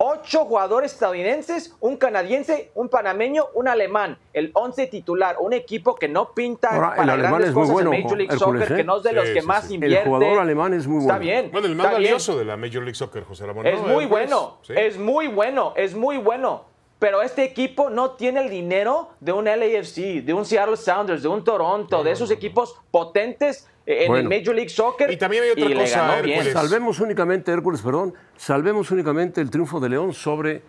Ocho 0.03 0.47
jugadores 0.47 0.95
estadounidenses, 0.95 1.77
un 1.79 1.99
canadiense, 1.99 2.71
un 2.75 2.89
panameño, 2.89 3.49
un 3.53 3.69
alemán. 3.69 4.17
El 4.33 4.51
once 4.55 4.87
titular, 4.87 5.37
un 5.41 5.53
equipo 5.53 5.95
que 5.95 6.09
no 6.09 6.33
pinta 6.33 6.71
Ahora, 6.71 6.89
el 6.93 6.97
para 6.97 7.13
alemán 7.13 7.31
grandes 7.33 7.49
es 7.51 7.55
muy 7.55 7.61
cosas 7.65 7.73
bueno, 7.75 7.93
en 7.93 8.03
Major 8.03 8.17
League 8.17 8.33
Hércules, 8.33 8.61
Soccer, 8.63 8.73
¿eh? 8.73 8.77
que 8.81 8.85
no 8.85 8.97
es 8.97 9.03
de 9.03 9.13
los 9.13 9.29
Sí, 9.29 9.35
que 9.35 9.41
sí, 9.43 9.47
más 9.47 9.65
sí. 9.67 9.79
El 9.83 9.97
jugador 9.99 10.39
alemán 10.39 10.73
es 10.73 10.87
muy 10.87 11.01
Está 11.03 11.17
bueno. 11.19 11.21
bien. 11.31 11.51
Bueno, 11.53 11.67
el 11.67 11.77
más 11.77 11.85
está 11.89 11.99
bien. 11.99 12.09
valioso 12.13 12.39
de 12.39 12.45
la 12.47 12.57
Major 12.57 12.77
League 12.83 12.95
Soccer, 12.95 13.25
José 13.25 13.45
Ramón. 13.45 13.67
Es 13.67 13.75
¿no? 13.75 13.89
muy 13.89 14.05
Hércules? 14.05 14.09
bueno, 14.09 14.59
Sí. 14.63 14.73
es 14.75 14.97
muy 14.99 15.27
bueno, 15.29 15.75
es 15.77 15.95
muy 15.95 16.17
bueno. 16.17 16.70
Pero 17.01 17.23
este 17.23 17.43
equipo 17.43 17.91
no 17.91 18.13
tiene 18.13 18.43
el 18.45 18.51
dinero 18.51 19.11
de 19.19 19.33
un 19.33 19.47
LAFC, 19.47 20.23
de 20.23 20.33
un 20.33 20.45
Seattle 20.45 20.77
Sounders, 20.77 21.23
de 21.23 21.29
un 21.29 21.43
Toronto, 21.43 22.05
de 22.05 22.13
esos 22.13 22.31
equipos 22.31 22.77
potentes 22.93 23.67
eh, 23.87 24.05
en 24.05 24.15
el 24.15 24.29
Major 24.29 24.55
League 24.55 24.69
Soccer. 24.69 25.11
Y 25.11 25.17
también 25.17 25.43
hay 25.43 25.51
otra 25.51 25.65
y 25.65 25.69
le 25.71 25.81
cosa, 25.81 26.01
ganó 26.03 26.13
Hércules. 26.15 26.43
bien. 26.45 26.53
Salvemos 26.53 27.01
únicamente, 27.01 27.51
Hércules, 27.51 27.81
perdón, 27.83 28.15
salvemos 28.37 28.91
únicamente 28.93 29.41
el 29.41 29.51
triunfo 29.51 29.81
de 29.81 29.89
León 29.89 30.13
sobre 30.13 30.63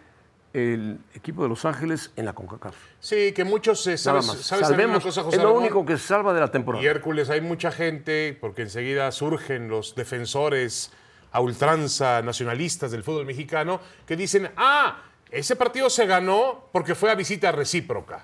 el 0.54 1.00
equipo 1.14 1.44
de 1.44 1.50
Los 1.50 1.64
Ángeles 1.66 2.12
en 2.16 2.26
la 2.26 2.34
CONCACAF. 2.34 2.76
Sí, 3.00 3.32
que 3.34 3.44
muchos, 3.46 3.86
eh, 3.88 3.92
Nada 3.92 3.98
¿sabes, 4.22 4.28
más. 4.28 4.38
sabes 4.38 4.68
también 4.68 4.90
una 4.90 5.00
Salvemos, 5.00 5.04
cosa, 5.04 5.24
José 5.24 5.38
es 5.38 5.44
lo 5.44 5.50
Ramón? 5.50 5.64
único 5.64 5.86
que 5.86 5.98
se 5.98 6.08
salva 6.08 6.34
de 6.34 6.40
la 6.42 6.52
temporada. 6.52 6.84
Y 6.84 6.88
Hércules, 6.88 7.30
hay 7.30 7.42
mucha 7.42 7.72
gente, 7.72 8.38
porque 8.40 8.64
enseguida 8.64 9.12
surgen 9.12 9.70
los 9.70 9.96
defensores 9.96 10.92
a 11.32 11.40
ultranza 11.40 12.22
nacionalistas 12.22 12.92
del 12.92 13.04
fútbol 13.04 13.26
mexicano, 13.26 13.80
que 14.06 14.18
dicen, 14.18 14.50
ah, 14.58 14.98
ese 15.32 15.56
partido 15.56 15.90
se 15.90 16.06
ganó 16.06 16.66
porque 16.72 16.94
fue 16.96 17.10
a 17.12 17.16
visita 17.16 17.52
recíproca. 17.52 18.24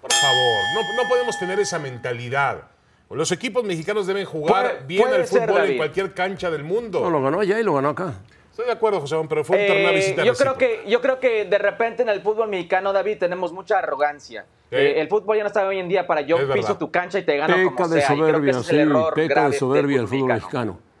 Por 0.00 0.12
favor, 0.12 0.60
no, 0.74 1.02
no 1.02 1.08
podemos 1.08 1.38
tener 1.38 1.58
esa 1.60 1.78
mentalidad. 1.78 2.62
Los 3.10 3.30
equipos 3.30 3.62
mexicanos 3.62 4.06
deben 4.06 4.24
jugar 4.24 4.64
Puede- 4.72 4.86
bien 4.86 5.02
puede 5.02 5.16
al 5.16 5.26
ser, 5.26 5.48
fútbol 5.48 5.70
en 5.70 5.76
cualquier 5.76 6.14
cancha 6.14 6.50
del 6.50 6.64
mundo. 6.64 7.00
No, 7.00 7.10
lo 7.10 7.22
ganó 7.22 7.40
allá 7.40 7.60
y 7.60 7.62
lo 7.62 7.74
ganó 7.74 7.90
acá. 7.90 8.14
Estoy 8.50 8.66
de 8.66 8.72
acuerdo, 8.72 9.00
José 9.00 9.16
pero 9.28 9.44
fue 9.44 9.60
un 9.60 9.66
torneo 9.66 9.88
a 9.88 9.92
Eh, 9.92 9.96
visita 9.96 10.24
yo 10.24 10.34
creo 10.34 10.54
recíproca. 10.54 10.58
que 10.84 10.90
yo 10.90 11.00
creo 11.00 11.20
que 11.20 11.44
de 11.46 11.58
repente 11.58 12.02
en 12.02 12.08
el 12.10 12.20
fútbol 12.22 12.48
mexicano 12.48 12.92
David 12.92 13.18
tenemos 13.18 13.52
mucha 13.52 13.78
arrogancia 13.78 14.44
Sí. 14.70 14.76
Eh, 14.78 15.00
el 15.02 15.08
fútbol 15.08 15.36
ya 15.36 15.42
no 15.42 15.48
está 15.48 15.66
hoy 15.66 15.78
en 15.78 15.88
día 15.88 16.06
para 16.06 16.22
yo 16.22 16.36
Es 16.38 16.44
piso 16.44 16.54
verdad. 16.54 16.78
tu 16.78 16.90
cancha 16.90 17.18
y 17.18 17.22
te 17.24 17.36
gano 17.36 17.54
Peca 17.54 17.70
como 17.76 17.88
de 17.88 18.00
sea 18.00 18.14
y 18.14 18.16
creo 18.16 18.26
que 18.26 18.30
soberbia, 18.32 18.50
ese 18.52 18.60
es 18.60 18.66
sí, 18.66 18.74
el 18.74 18.80
error 18.80 19.14
peca 19.14 19.28
grave 19.28 19.46
de 19.46 19.50
del 19.50 19.58
soberbia 19.60 20.00
el 20.00 20.08
fútbol 20.08 20.28
mexicano. 20.28 20.72
mexicano. 20.72 20.91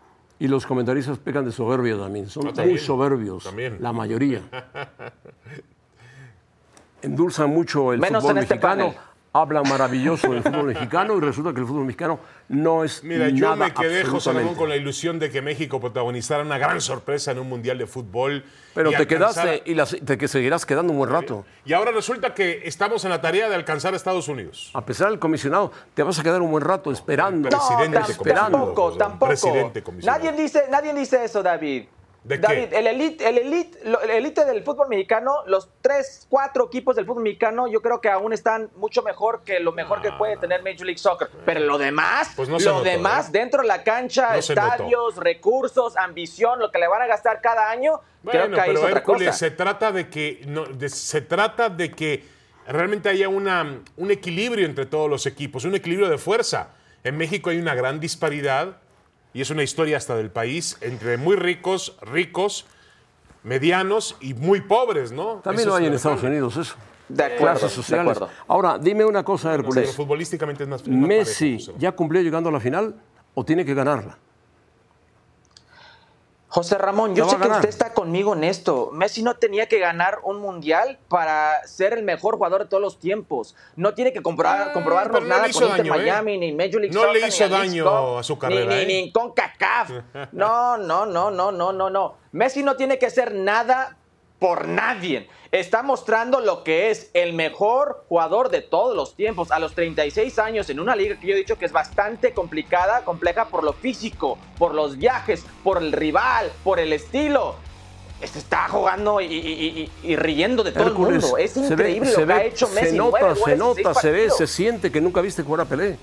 Y 0.42 0.48
los 0.48 0.66
comentaristas 0.66 1.18
pecan 1.18 1.44
de 1.44 1.52
soberbia 1.52 1.96
también. 1.96 2.28
Son 2.28 2.48
Ah, 2.48 2.52
muy 2.64 2.76
soberbios, 2.76 3.44
también. 3.44 3.76
la 3.80 3.92
mayoría. 3.92 4.40
Endulzan 7.02 7.50
mucho 7.50 7.92
el 7.92 8.00
Menos 8.00 8.22
fútbol 8.22 8.38
en 8.38 8.42
este 8.42 8.54
mexicano, 8.54 8.84
panel. 8.86 8.98
Hablan 9.34 9.62
maravilloso 9.68 10.30
del 10.32 10.42
fútbol 10.42 10.64
mexicano 10.66 11.16
y 11.16 11.20
resulta 11.20 11.54
que 11.54 11.60
el 11.60 11.66
fútbol 11.66 11.86
mexicano 11.86 12.20
no 12.48 12.84
es 12.84 13.02
Mira, 13.02 13.28
yo 13.30 13.46
nada 13.50 13.56
me 13.56 13.72
quedé, 13.72 14.04
José 14.04 14.30
Ramón, 14.30 14.42
absolutamente. 14.50 14.58
con 14.58 14.68
la 14.68 14.76
ilusión 14.76 15.18
de 15.18 15.30
que 15.30 15.40
México 15.40 15.80
protagonizara 15.80 16.42
una 16.42 16.58
gran 16.58 16.80
sorpresa 16.82 17.30
en 17.32 17.38
un 17.38 17.48
mundial 17.48 17.78
de 17.78 17.86
fútbol. 17.86 18.44
Pero 18.74 18.90
y 18.90 18.94
te 18.94 19.02
alcanzara- 19.02 19.42
quedaste 19.52 19.70
y 19.70 19.74
las- 19.74 19.96
te 20.04 20.18
que 20.18 20.28
seguirás 20.28 20.66
quedando 20.66 20.92
un 20.92 20.98
buen 20.98 21.10
rato. 21.10 21.44
Y 21.64 21.72
ahora 21.72 21.92
resulta 21.92 22.34
que 22.34 22.62
estamos 22.64 23.04
en 23.04 23.10
la 23.10 23.20
tarea 23.22 23.48
de 23.48 23.54
alcanzar 23.54 23.94
a 23.94 23.96
Estados 23.96 24.28
Unidos. 24.28 24.70
A 24.74 24.84
pesar 24.84 25.08
del 25.08 25.18
comisionado, 25.18 25.72
te 25.94 26.02
vas 26.02 26.18
a 26.18 26.22
quedar 26.22 26.42
un 26.42 26.50
buen 26.50 26.62
rato 26.64 26.92
esperando. 26.92 27.48
No, 27.48 27.56
Presidente 27.58 28.00
comisionado, 28.16 28.50
tampoco, 28.50 28.82
José, 28.84 28.98
tampoco. 28.98 29.26
presidente 29.28 29.82
comisionado. 29.82 30.24
Nadie 30.24 30.42
dice, 30.42 30.64
nadie 30.70 30.92
dice 30.94 31.24
eso, 31.24 31.42
David. 31.42 31.84
¿De 32.24 32.36
qué? 32.36 32.40
David, 32.40 32.72
el 32.72 32.86
elite, 32.86 33.28
el 33.28 33.38
elite, 33.38 33.78
el 33.84 34.10
elite 34.10 34.44
del 34.44 34.62
fútbol 34.62 34.88
mexicano, 34.88 35.38
los 35.46 35.68
tres, 35.80 36.26
cuatro 36.30 36.66
equipos 36.66 36.94
del 36.94 37.04
fútbol 37.04 37.24
mexicano, 37.24 37.66
yo 37.66 37.82
creo 37.82 38.00
que 38.00 38.08
aún 38.08 38.32
están 38.32 38.70
mucho 38.76 39.02
mejor 39.02 39.42
que 39.44 39.58
lo 39.58 39.72
mejor 39.72 40.00
que 40.02 40.12
puede 40.12 40.36
tener 40.36 40.62
Major 40.62 40.86
League 40.86 40.98
Soccer. 40.98 41.28
Pero 41.44 41.58
lo 41.60 41.78
demás, 41.78 42.32
Pues 42.36 42.48
no 42.48 42.58
lo 42.60 42.64
notó, 42.64 42.84
demás, 42.84 43.28
¿eh? 43.28 43.30
dentro 43.32 43.62
de 43.62 43.68
la 43.68 43.82
cancha, 43.82 44.34
No 44.34 44.38
estadios, 44.38 45.16
recursos, 45.16 45.96
ambición, 45.96 46.60
lo 46.60 46.70
que 46.70 46.78
le 46.78 46.86
van 46.86 47.02
a 47.02 47.06
gastar 47.08 47.40
cada 47.40 47.68
año, 47.70 48.00
creo 48.24 48.42
Bueno, 48.42 48.54
que 48.54 48.60
ahí 48.60 48.70
es 48.70 48.74
pero 48.76 48.86
otra 48.86 48.98
Hércules, 49.00 49.26
cosa. 49.28 49.38
se 49.38 49.50
trata 49.50 49.90
de 49.90 50.08
que 50.08 50.42
no, 50.46 50.64
de- 50.66 50.88
se 50.90 51.22
trata 51.22 51.70
de 51.70 51.90
que 51.90 52.24
realmente 52.68 53.08
haya 53.08 53.28
una, 53.28 53.80
un 53.96 54.10
equilibrio 54.12 54.64
entre 54.64 54.86
todos 54.86 55.10
los 55.10 55.26
equipos, 55.26 55.64
un 55.64 55.74
equilibrio 55.74 56.08
de 56.08 56.18
fuerza. 56.18 56.68
En 57.02 57.16
México 57.16 57.50
hay 57.50 57.58
una 57.58 57.74
gran 57.74 57.98
disparidad 57.98 58.76
y 59.34 59.40
es 59.40 59.50
una 59.50 59.62
historia 59.62 59.96
hasta 59.96 60.16
del 60.16 60.30
país 60.30 60.76
entre 60.80 61.16
muy 61.16 61.36
ricos, 61.36 61.96
ricos, 62.02 62.66
medianos 63.42 64.16
y 64.20 64.34
muy 64.34 64.60
pobres, 64.60 65.12
¿no? 65.12 65.36
También 65.42 65.68
lo 65.68 65.74
hay 65.74 65.86
en. 65.86 65.94
Estados 65.94 66.22
Unidos, 66.22 66.56
eso. 66.56 66.74
De 67.08 67.24
acuerdo, 67.24 67.42
Clases 67.44 67.70
de 67.70 67.76
sociales. 67.76 68.16
acuerdo. 68.16 68.30
Ahora, 68.48 68.78
dime 68.78 69.04
una 69.04 69.22
cosa, 69.24 69.50
Pero 69.50 69.62
Hércules. 69.64 69.94
futbolísticamente 69.94 70.62
es 70.62 70.68
más, 70.68 70.86
más 70.86 71.08
¿Messi 71.08 71.58
ya 71.78 71.92
cumplió 71.92 72.22
llegando 72.22 72.48
a 72.48 72.52
la 72.52 72.60
final 72.60 72.94
o 73.34 73.44
tiene 73.44 73.64
que 73.64 73.74
ganarla? 73.74 74.16
José 76.54 76.76
Ramón, 76.76 77.14
yo 77.14 77.26
sé 77.30 77.38
que 77.38 77.48
usted 77.48 77.68
está 77.70 77.94
conmigo 77.94 78.34
en 78.34 78.44
esto. 78.44 78.90
Messi 78.92 79.22
no 79.22 79.36
tenía 79.36 79.68
que 79.68 79.78
ganar 79.78 80.18
un 80.22 80.38
mundial 80.38 80.98
para 81.08 81.66
ser 81.66 81.94
el 81.94 82.02
mejor 82.02 82.36
jugador 82.36 82.60
de 82.64 82.68
todos 82.68 82.82
los 82.82 82.98
tiempos. 82.98 83.56
No 83.74 83.94
tiene 83.94 84.12
que 84.12 84.20
comprobar, 84.20 84.68
Ah, 84.68 84.72
comprobarnos 84.74 85.14
pero 85.20 85.28
no 85.28 85.34
nada 85.34 85.50
con 85.50 85.62
Inter 85.62 85.78
daño, 85.78 85.94
¿eh? 85.94 85.98
Miami, 85.98 86.36
ni 86.36 86.52
Major 86.52 86.82
League 86.82 86.94
No 86.94 87.00
Soccer, 87.04 87.22
le 87.22 87.26
hizo 87.28 87.44
ni 87.44 87.50
daño 87.52 88.18
a 88.18 88.22
su 88.22 88.34
ni- 88.34 88.38
carrera, 88.38 88.74
Ni, 88.74 88.82
¿eh? 88.82 88.86
ni 88.86 89.12
con 89.12 89.32
CACAF. 89.32 89.90
No, 90.32 90.76
no, 90.76 91.06
no, 91.06 91.30
no, 91.30 91.50
no, 91.52 91.72
no, 91.72 91.88
no. 91.88 92.16
Messi 92.32 92.62
no 92.62 92.76
tiene 92.76 92.98
que 92.98 93.06
hacer 93.06 93.34
nada 93.34 93.96
por 94.42 94.66
nadie. 94.66 95.28
Está 95.52 95.84
mostrando 95.84 96.40
lo 96.40 96.64
que 96.64 96.90
es 96.90 97.10
el 97.14 97.32
mejor 97.32 98.04
jugador 98.08 98.48
de 98.48 98.60
todos 98.60 98.96
los 98.96 99.14
tiempos. 99.14 99.52
A 99.52 99.60
los 99.60 99.72
36 99.76 100.36
años 100.40 100.68
en 100.68 100.80
una 100.80 100.96
liga 100.96 101.14
que 101.20 101.28
yo 101.28 101.34
he 101.34 101.36
dicho 101.36 101.56
que 101.56 101.64
es 101.64 101.70
bastante 101.72 102.32
complicada, 102.34 103.04
compleja 103.04 103.44
por 103.44 103.62
lo 103.62 103.72
físico, 103.72 104.36
por 104.58 104.74
los 104.74 104.96
viajes, 104.98 105.44
por 105.62 105.78
el 105.80 105.92
rival, 105.92 106.50
por 106.64 106.80
el 106.80 106.92
estilo. 106.92 107.54
Este 108.20 108.40
está 108.40 108.66
jugando 108.68 109.20
y, 109.20 109.26
y- 109.26 109.90
y- 110.02 110.10
y 110.12 110.16
riendo 110.16 110.64
de 110.64 110.72
todo 110.72 110.88
el 110.88 110.94
mundo. 110.94 111.36
Es 111.38 111.52
se 111.52 111.60
ve- 111.60 111.66
increíble 111.66 112.10
se 112.10 112.16
que 112.16 112.24
ve- 112.24 112.34
ha 112.34 112.44
hecho 112.44 112.68
Messi. 112.70 112.90
Se 112.90 112.96
nota, 112.96 113.36
se 113.36 113.56
nota, 113.56 113.94
se 113.94 114.10
ve, 114.10 114.30
se 114.30 114.46
siente 114.48 114.90
que 114.90 115.00
nunca 115.00 115.20
viste 115.20 115.44
jugar 115.44 115.60
a 115.60 115.64
Pelé. 115.66 115.98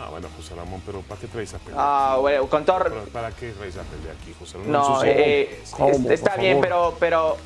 Ah, 0.00 0.08
bueno, 0.10 0.28
José 0.36 0.54
Ramón, 0.54 0.80
pero 0.86 1.00
¿para 1.00 1.20
qué 1.20 1.26
traes 1.26 1.52
a 1.54 1.58
Pelé? 1.58 1.76
Ah, 1.78 2.18
bueno, 2.20 2.46
con 2.46 2.64
todo, 2.64 2.78
¿Para, 2.78 3.02
para 3.12 3.30
qué 3.32 3.50
traes 3.50 3.76
a 3.76 3.82
Pelé 3.82 4.10
aquí, 4.12 4.32
José 4.38 4.58
Ramón? 4.58 4.72
No, 4.72 5.02
eh, 5.04 5.60
¿Cómo, 5.72 5.88
es- 5.88 6.04
está 6.06 6.36
bien, 6.36 6.52
favor? 6.62 6.64
pero, 6.68 6.96
pero 7.00 7.36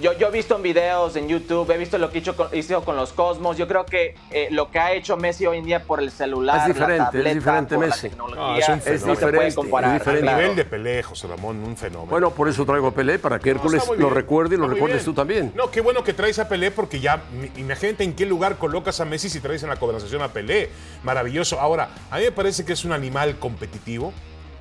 yo, 0.00 0.12
yo 0.18 0.28
he 0.28 0.30
visto 0.30 0.56
en 0.56 0.62
videos 0.62 1.14
en 1.16 1.28
YouTube, 1.28 1.70
he 1.70 1.78
visto 1.78 1.98
lo 1.98 2.10
que 2.10 2.18
hizo 2.18 2.34
con, 2.36 2.48
hizo 2.56 2.84
con 2.84 2.96
los 2.96 3.12
Cosmos. 3.12 3.56
Yo 3.56 3.68
creo 3.68 3.84
que 3.84 4.14
eh, 4.30 4.48
lo 4.50 4.70
que 4.70 4.78
ha 4.78 4.92
hecho 4.92 5.16
Messi 5.16 5.46
hoy 5.46 5.58
en 5.58 5.64
día 5.64 5.82
por 5.84 6.00
el 6.00 6.10
celular, 6.10 6.60
Es 6.68 6.74
diferente, 6.74 7.18
la 7.22 7.28
es 7.30 7.34
diferente 7.36 7.74
por 7.74 7.84
la 7.84 7.90
Messi. 7.94 8.08
tecnología, 8.08 8.42
Ah, 8.44 8.58
es 8.58 8.68
un 8.68 8.74
no 8.76 8.80
fenómeno. 8.82 9.00
se 9.00 9.20
puede 9.20 9.30
diferente, 9.30 9.54
comparar. 9.54 9.90
es 9.94 10.00
diferente. 10.00 10.22
Claro. 10.22 10.38
nivel 10.40 10.56
de 10.56 10.64
Pelé, 10.64 11.02
José 11.02 11.26
Ramón, 11.28 11.56
un 11.64 11.76
fenómeno. 11.76 12.10
Bueno, 12.10 12.30
por 12.30 12.48
eso 12.48 12.64
traigo 12.64 12.86
a 12.88 12.92
Pelé, 12.92 13.18
para 13.18 13.38
que 13.38 13.50
No, 13.50 13.56
Hércules 13.56 13.82
lo 13.98 14.10
recuerde 14.10 14.54
y 14.54 14.58
lo 14.58 14.68
recuerdes 14.68 15.04
tú 15.04 15.12
también. 15.12 15.52
No, 15.54 15.70
qué 15.70 15.80
bueno 15.80 16.02
que 16.04 16.12
traes 16.14 16.38
a 16.38 16.48
Pelé 16.48 16.70
porque 16.70 17.00
ya, 17.00 17.22
imagínate 17.56 18.04
en 18.04 18.14
qué 18.14 18.26
lugar 18.26 18.56
colocas 18.56 19.00
a 19.00 19.04
Messi 19.04 19.28
si 19.28 19.40
traes 19.40 19.62
en 19.62 19.68
la 19.68 19.76
conversación 19.76 20.22
a 20.22 20.28
Pelé. 20.28 20.70
Maravilloso. 21.02 21.60
Ahora, 21.60 21.88
a 22.10 22.18
mí 22.18 22.24
me 22.24 22.32
parece 22.32 22.64
que 22.64 22.72
es 22.72 22.84
un 22.84 22.92
animal 22.92 23.38
competitivo. 23.38 24.12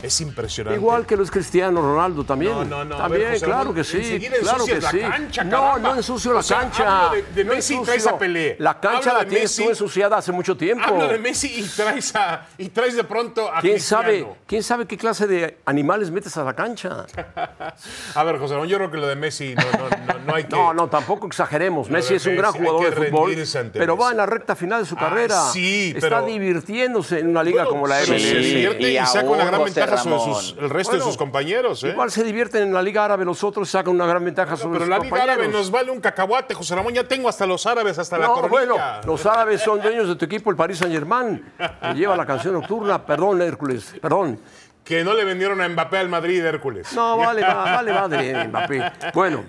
Es 0.02 0.20
impresionante. 0.22 0.80
Igual 0.80 1.06
que 1.06 1.16
lo 1.16 1.24
es 1.24 1.32
Cristiano 1.32 1.82
Ronaldo 1.82 2.24
también. 2.24 2.54
No, 2.54 2.64
no, 2.66 2.84
no. 2.86 2.96
a 2.96 3.00
También, 3.00 3.24
ver, 3.24 3.34
José 3.34 3.46
claro 3.46 3.74
que 3.74 3.84
sí. 3.84 4.30
Claro 4.42 4.66
que 4.66 4.82
sí. 4.82 5.00
la 5.00 5.10
cancha, 5.12 5.44
no, 5.44 5.78
no 5.80 5.96
ensucio 5.96 6.34
la 6.34 6.40
O 6.40 6.44
sea, 6.44 6.60
cancha. 6.62 7.06
hablo 7.08 7.16
de- 7.18 7.24
de 7.34 7.44
No 7.46 7.54
Messi 7.54 7.76
y 7.76 7.80
traes 7.84 8.08
a 8.08 8.18
Pelé. 8.18 8.56
La 8.60 8.80
cancha 8.80 8.98
Hablo 9.12 9.14
la 9.14 9.20
de 9.20 9.26
tienes 9.30 9.44
Messi. 9.52 9.64
tú 9.64 9.70
ensuciada 9.70 10.18
hace 10.18 10.32
mucho 10.32 10.58
tiempo. 10.58 10.84
Hablo 10.86 11.08
de 11.08 11.18
Messi 11.20 11.48
y 11.60 11.64
traes, 11.64 12.16
a, 12.16 12.48
y 12.58 12.70
traes 12.70 12.96
de 12.96 13.04
pronto 13.04 13.48
a 13.52 13.60
¿Quién 13.62 13.74
Cristiano. 13.74 14.04
sabe, 14.04 14.28
¿Quién 14.48 14.64
sabe 14.64 14.86
qué 14.88 14.98
clase 14.98 15.28
de 15.28 15.58
animales 15.66 16.10
metes 16.12 16.36
a 16.38 16.44
la 16.44 16.54
cancha? 16.56 17.06
A 18.16 18.24
ver, 18.24 18.38
José 18.38 18.56
yo 18.68 18.78
creo 18.78 18.92
que 18.92 18.98
lo 18.98 19.08
de 19.08 19.16
Messi 19.16 19.56
no, 19.56 19.64
no, 19.64 19.90
no, 20.14 20.20
no 20.26 20.36
hay 20.36 20.44
que... 20.46 20.56
No, 20.56 20.74
no, 20.74 20.88
tampoco 20.90 21.28
exageremos. 21.28 21.90
Messi 21.90 22.16
es 22.16 22.26
un 22.26 22.36
gran 22.36 22.54
jugador 22.54 22.96
de 23.00 23.08
fútbol, 23.10 23.36
pero 23.74 23.98
va 23.98 24.12
en 24.12 24.18
la 24.18 24.26
recta 24.26 24.56
final 24.56 24.82
de 24.82 24.86
su 24.90 24.96
Ah, 24.96 25.00
carrera. 25.02 25.50
sí, 25.52 25.94
Está 25.96 26.10
pero- 26.10 26.26
divirtiéndose 26.26 27.20
en 27.20 27.30
una 27.30 27.44
liga 27.44 27.64
Bueno, 27.64 27.70
como 27.70 27.88
la 27.88 28.00
MLS. 28.02 28.40
divierte 28.40 28.92
y, 28.92 28.98
Y 28.98 29.06
saca 29.06 29.26
una 29.30 29.46
gran 29.46 29.62
José 29.62 29.74
sobre 29.98 30.20
sus- 30.20 30.56
el 30.60 30.70
resto 30.70 30.96
de 30.96 31.02
sus 31.02 31.18
compañeros. 31.18 31.84
¿eh? 31.84 31.90
Igual 31.90 32.12
se 32.12 32.24
divierten 32.24 32.64
en 32.64 32.74
la 32.74 32.82
Liga 32.82 33.06
Árabe 33.06 33.26
los 33.26 33.44
otros 33.44 33.68
y 33.70 33.72
sacan 33.72 33.94
una 33.96 34.06
gran 34.06 34.24
ventaja 34.26 34.56
sobre 34.58 34.74
Pero 34.80 34.86
sus 34.86 34.90
la 34.90 34.98
Liga 34.98 35.10
compañeros. 35.10 35.36
Árabe 35.38 35.52
nos 35.54 35.72
vale 35.72 35.92
un 35.92 36.00
cacahuate, 36.02 36.54
José 36.54 36.76
Ramón. 36.76 36.94
Ya 36.94 37.04
tengo 37.08 37.30
hasta 37.30 37.46
los 37.46 37.66
árabes, 37.66 37.98
hasta 38.00 38.18
la 38.18 38.28
No, 38.28 38.34
coronilla. 38.36 38.50
bueno, 38.74 38.76
los 39.06 39.26
árabes 39.26 39.62
son 39.62 39.82
dueños 39.82 40.08
de 40.08 40.16
tu 40.16 40.26
equipo, 40.26 40.50
el 40.50 40.56
Paris 40.56 40.78
Saint 40.80 40.94
Germain, 40.94 41.44
que 41.82 41.94
lleva 41.94 42.16
la 42.16 42.26
canción 42.26 42.54
nocturna. 42.54 43.06
Perdón, 43.06 43.42
Hércules, 43.42 43.96
perdón. 44.02 44.40
Que 44.84 45.04
no 45.04 45.14
le 45.14 45.24
vendieron 45.24 45.62
a 45.62 45.70
Mbappé 45.70 45.98
al 46.00 46.10
Madrid, 46.10 46.44
Hércules. 46.44 46.92
No, 46.94 47.16
vale, 47.18 47.42
va- 47.44 47.64
vale 47.66 47.94
madre, 47.94 48.48
Mbappé. 48.48 48.92
Bueno, 49.14 49.44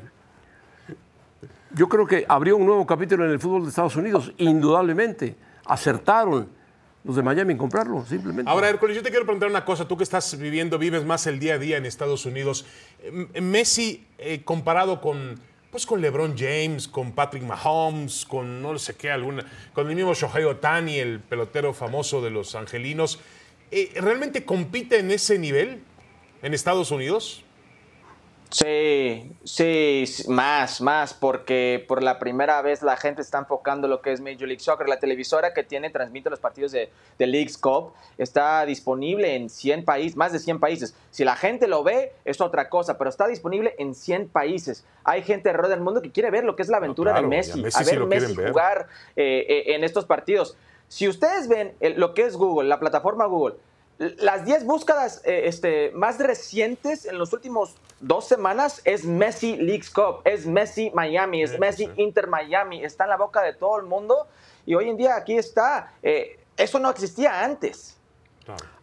yo 1.75 1.88
creo 1.88 2.06
que 2.06 2.25
abrió 2.28 2.56
un 2.56 2.66
nuevo 2.66 2.87
capítulo 2.87 3.25
en 3.25 3.30
el 3.30 3.40
fútbol 3.40 3.62
de 3.62 3.70
Estados 3.70 3.96
Unidos, 3.96 4.32
indudablemente. 4.37 5.37
Acertaron 5.64 6.49
los 7.04 7.16
de 7.16 7.23
Miami 7.23 7.52
en 7.52 7.59
comprarlo, 7.59 8.04
simplemente. 8.06 8.50
Ahora, 8.50 8.68
Hércules, 8.68 8.97
yo 8.97 9.02
te 9.02 9.11
quiero 9.11 9.25
preguntar 9.25 9.50
una 9.50 9.64
cosa. 9.64 9.88
Tú 9.88 9.97
que 9.97 10.04
estás 10.04 10.38
viviendo, 10.38 10.78
vives 10.78 11.04
más 11.04 11.26
el 11.26 11.38
día 11.38 11.54
a 11.54 11.59
día 11.59 11.76
en 11.76 11.87
Estados 11.87 12.26
Unidos. 12.26 12.64
eh, 13.02 13.40
Messi, 13.40 14.06
eh, 14.18 14.42
comparado 14.44 15.00
con, 15.00 15.40
pues, 15.71 15.85
con 15.85 16.00
LeBron 16.00 16.37
James, 16.37 16.87
con 16.87 17.12
Patrick 17.12 17.42
Mahomes, 17.42 18.25
con 18.25 18.62
no 18.62 18.78
sé 18.78 18.94
qué, 18.94 19.11
alguna, 19.11 19.44
con 19.73 19.88
el 19.88 19.97
mismo 19.97 20.14
Shohei 20.14 20.44
Otani, 20.44 20.99
el 20.99 21.18
pelotero 21.18 21.75
famoso 21.75 22.23
de 22.23 22.30
los 22.30 22.54
angelinos, 22.54 23.18
eh, 23.73 23.90
¿realmente 23.97 24.44
compite 24.44 24.99
en 24.99 25.11
ese 25.11 25.38
nivel 25.38 25.80
en 26.42 26.54
Estados 26.54 26.90
Unidos? 26.90 27.44
Sí, 28.52 29.32
sí, 29.44 30.04
más, 30.28 30.82
más, 30.82 31.14
porque 31.14 31.82
por 31.88 32.02
la 32.02 32.18
primera 32.18 32.61
vez 32.61 32.82
la 32.82 32.99
gente 32.99 33.23
está 33.23 33.38
enfocando 33.38 33.88
lo 33.88 34.02
que 34.02 34.12
es 34.12 34.21
Major 34.21 34.42
League 34.47 34.61
Soccer. 34.61 34.88
La 34.88 34.99
televisora 34.99 35.54
que 35.54 35.62
tiene, 35.62 35.88
transmite 35.88 36.28
los 36.28 36.38
partidos 36.38 36.71
de, 36.73 36.90
de 37.18 37.26
League's 37.26 37.56
Cup, 37.56 37.92
está 38.18 38.64
disponible 38.66 39.37
en 39.37 39.49
100 39.49 39.87
países, 39.87 40.16
más 40.16 40.32
de 40.32 40.38
100 40.38 40.61
países. 40.61 40.94
Si 41.11 41.25
la 41.25 41.35
gente 41.35 41.66
lo 41.66 41.82
ve, 41.82 42.12
es 42.26 42.42
otra 42.42 42.68
cosa, 42.68 42.99
pero 42.99 43.09
está 43.09 43.26
disponible 43.26 43.75
en 43.78 43.94
100 43.94 44.28
países. 44.28 44.85
Hay 45.02 45.23
gente 45.23 45.49
alrededor 45.49 45.71
del 45.71 45.80
mundo 45.80 46.02
que 46.02 46.12
quiere 46.12 46.30
ver 46.30 46.44
lo 46.44 46.54
que 46.54 46.62
es 46.62 46.68
la 46.68 46.76
aventura 46.76 47.12
No, 47.12 47.18
claro, 47.21 47.30
de 47.30 47.37
a 47.37 47.38
Messi, 47.38 47.64
a 47.75 47.82
ver 47.85 48.06
Messi 48.06 48.35
jugar 48.35 48.87
eh, 49.16 49.47
eh, 49.49 49.75
en 49.75 49.82
estos 49.82 50.04
partidos. 50.04 50.59
Si 50.88 51.09
ustedes 51.09 51.49
ven 51.49 51.73
el- 51.80 51.99
lo 51.99 52.12
que 52.12 52.26
es 52.26 52.37
Google, 52.37 52.68
la 52.68 52.78
plataforma 52.78 53.25
Google, 53.25 53.54
las 54.18 54.44
10 54.44 54.64
búsquedas 54.64 55.23
eh, 55.25 55.42
este, 55.47 55.92
más 55.92 56.18
recientes 56.18 57.04
en 57.06 57.18
los 57.18 57.32
últimos 57.32 57.76
dos 58.00 58.26
semanas 58.26 58.82
es 58.85 59.04
Messi 59.04 59.56
Leagues 59.56 59.90
Cup, 59.90 60.23
es 60.25 60.47
Messi 60.47 60.90
Miami, 60.94 61.42
es 61.42 61.52
Sí, 61.52 61.59
Messi 61.59 61.87
sí. 61.87 61.92
Inter 61.97 62.26
Miami, 62.26 62.85
está 62.85 63.04
en 63.04 63.11
la 63.11 63.16
boca 63.16 63.42
de 63.42 63.54
todo 63.54 63.78
el 63.78 63.87
mundo 63.87 64.26
y 64.66 64.75
hoy 64.75 64.88
en 64.88 64.97
día 64.97 65.16
aquí 65.16 65.37
está. 65.37 65.94
Eh, 66.02 66.38
eso 66.56 66.78
no 66.78 66.90
existía 66.90 67.44
antes. 67.44 67.97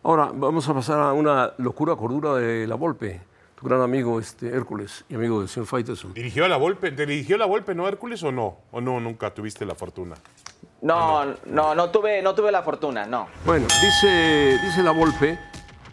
Ahora 0.03 0.31
vamos 0.33 0.67
a 0.69 0.73
pasar 0.73 0.99
a 1.01 1.13
una 1.13 1.53
locura 1.57 1.95
cordura 1.95 2.35
de 2.35 2.65
la 2.65 2.75
Volpe, 2.75 3.21
tu 3.59 3.67
gran 3.67 3.81
amigo 3.81 4.19
este, 4.19 4.47
Hércules 4.47 5.03
y 5.09 5.15
amigo 5.15 5.39
del 5.39 5.49
señor 5.49 5.67
Faitelson. 5.67 6.13
¿Dirigió 6.13 6.45
a 6.45 6.47
la 6.47 6.57
Volpe? 6.57 6.91
¿Te 6.91 7.05
dirigió 7.05 7.35
a 7.35 7.39
la 7.39 7.45
Volpe, 7.45 7.75
no 7.75 7.87
Hércules 7.87 8.23
o 8.23 8.31
no? 8.31 8.57
¿O 8.71 8.79
no, 8.79 8.99
nunca 9.01 9.33
tuviste 9.33 9.65
la 9.65 9.75
fortuna? 9.75 10.15
No, 10.81 11.25
no, 11.45 11.75
no, 11.75 11.89
tuve, 11.89 12.21
no 12.21 12.33
tuve 12.33 12.51
la 12.51 12.63
fortuna, 12.63 13.05
no. 13.05 13.27
Bueno, 13.45 13.67
dice, 13.81 14.57
dice 14.63 14.81
la 14.81 14.91
Volpe 14.91 15.37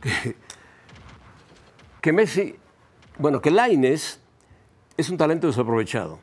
que, 0.01 0.37
que 2.01 2.13
Messi, 2.13 2.57
bueno, 3.19 3.41
que 3.41 3.51
Laines 3.51 4.21
es 4.97 5.11
un 5.11 5.17
talento 5.17 5.49
desaprovechado. 5.49 6.21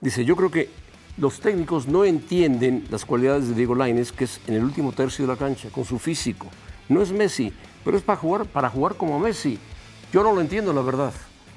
Dice, 0.00 0.24
yo 0.24 0.34
creo 0.34 0.50
que 0.50 0.68
los 1.16 1.40
técnicos 1.40 1.86
no 1.86 2.04
entienden 2.04 2.86
las 2.90 3.04
cualidades 3.04 3.48
de 3.48 3.54
Diego 3.54 3.74
Laines, 3.74 4.12
que 4.12 4.24
es 4.24 4.40
en 4.48 4.54
el 4.54 4.64
último 4.64 4.92
tercio 4.92 5.26
de 5.26 5.32
la 5.32 5.38
cancha, 5.38 5.70
con 5.70 5.84
su 5.84 5.98
físico. 5.98 6.48
No 6.88 7.00
es 7.02 7.12
Messi, 7.12 7.52
pero 7.84 7.96
es 7.96 8.02
para 8.02 8.18
jugar, 8.18 8.46
para 8.46 8.68
jugar 8.68 8.96
como 8.96 9.18
Messi. 9.18 9.58
Yo 10.12 10.22
no 10.22 10.32
lo 10.32 10.40
entiendo, 10.40 10.72
la 10.72 10.82
verdad. 10.82 11.12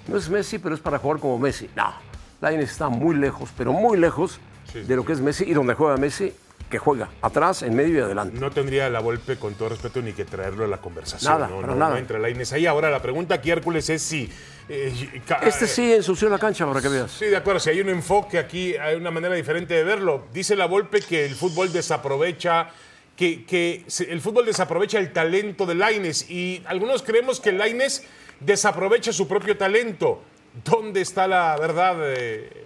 No 0.07 0.17
es 0.17 0.29
Messi, 0.29 0.59
pero 0.59 0.75
es 0.75 0.81
para 0.81 0.99
jugar 0.99 1.19
como 1.19 1.37
Messi. 1.37 1.69
No, 1.75 1.91
Laines 2.39 2.71
está 2.71 2.87
muy 2.87 3.15
lejos, 3.15 3.49
pero 3.57 3.73
muy 3.73 3.97
lejos 3.97 4.39
Sí, 4.71 4.81
de 4.81 4.95
lo 4.95 5.05
que 5.05 5.13
es 5.13 5.21
Messi 5.21 5.45
y 5.45 5.53
donde 5.53 5.73
juega 5.73 5.97
Messi, 5.97 6.33
que 6.69 6.77
juega 6.77 7.09
atrás, 7.21 7.63
en 7.63 7.75
medio 7.75 7.97
y 7.97 8.01
adelante. 8.01 8.39
No 8.39 8.51
tendría 8.51 8.89
la 8.89 8.99
Volpe, 8.99 9.37
con 9.37 9.55
todo 9.55 9.69
respeto, 9.69 10.01
ni 10.01 10.13
que 10.13 10.23
traerlo 10.25 10.65
a 10.65 10.67
la 10.67 10.77
conversación. 10.77 11.33
Nada, 11.33 11.47
no, 11.47 11.61
no, 11.61 11.75
nada. 11.75 11.93
no 11.93 11.97
entra 11.97 12.19
Lainez 12.19 12.53
ahí. 12.53 12.67
Ahora, 12.67 12.91
la 12.91 13.01
pregunta 13.01 13.33
aquí, 13.35 13.49
Hércules, 13.49 13.89
es 13.89 14.03
si... 14.03 14.29
eh, 14.69 15.21
Este 15.41 15.65
sí 15.65 15.91
ensució 15.91 16.29
la 16.29 16.37
cancha 16.37 16.67
para 16.67 16.79
que 16.79 16.89
veas. 16.89 17.09
Sí, 17.11 17.25
de 17.25 17.37
acuerdo. 17.37 17.59
Si 17.59 17.71
hay 17.71 17.81
un 17.81 17.89
enfoque 17.89 18.37
aquí, 18.37 18.75
hay 18.77 18.95
una 18.97 19.09
manera 19.09 19.33
diferente 19.33 19.73
de 19.73 19.83
verlo. 19.83 20.27
Dice 20.31 20.55
la 20.55 20.67
Volpe 20.67 21.01
que 21.01 21.25
el 21.25 21.33
fútbol 21.33 21.73
desaprovecha, 21.73 22.69
que, 23.17 23.83
el 24.07 24.21
fútbol 24.21 24.45
desaprovecha 24.45 24.99
el 24.99 25.11
talento 25.11 25.65
de 25.65 25.73
Laines 25.73 26.29
y 26.29 26.61
algunos 26.67 27.01
creemos 27.01 27.39
que 27.39 27.51
Laines 27.51 28.03
desaprovecha 28.41 29.11
su 29.11 29.27
propio 29.27 29.57
talento. 29.57 30.21
¿Dónde 30.63 31.01
está 31.01 31.27
la 31.27 31.57
verdad, 31.57 31.97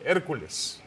Hércules? 0.03 0.82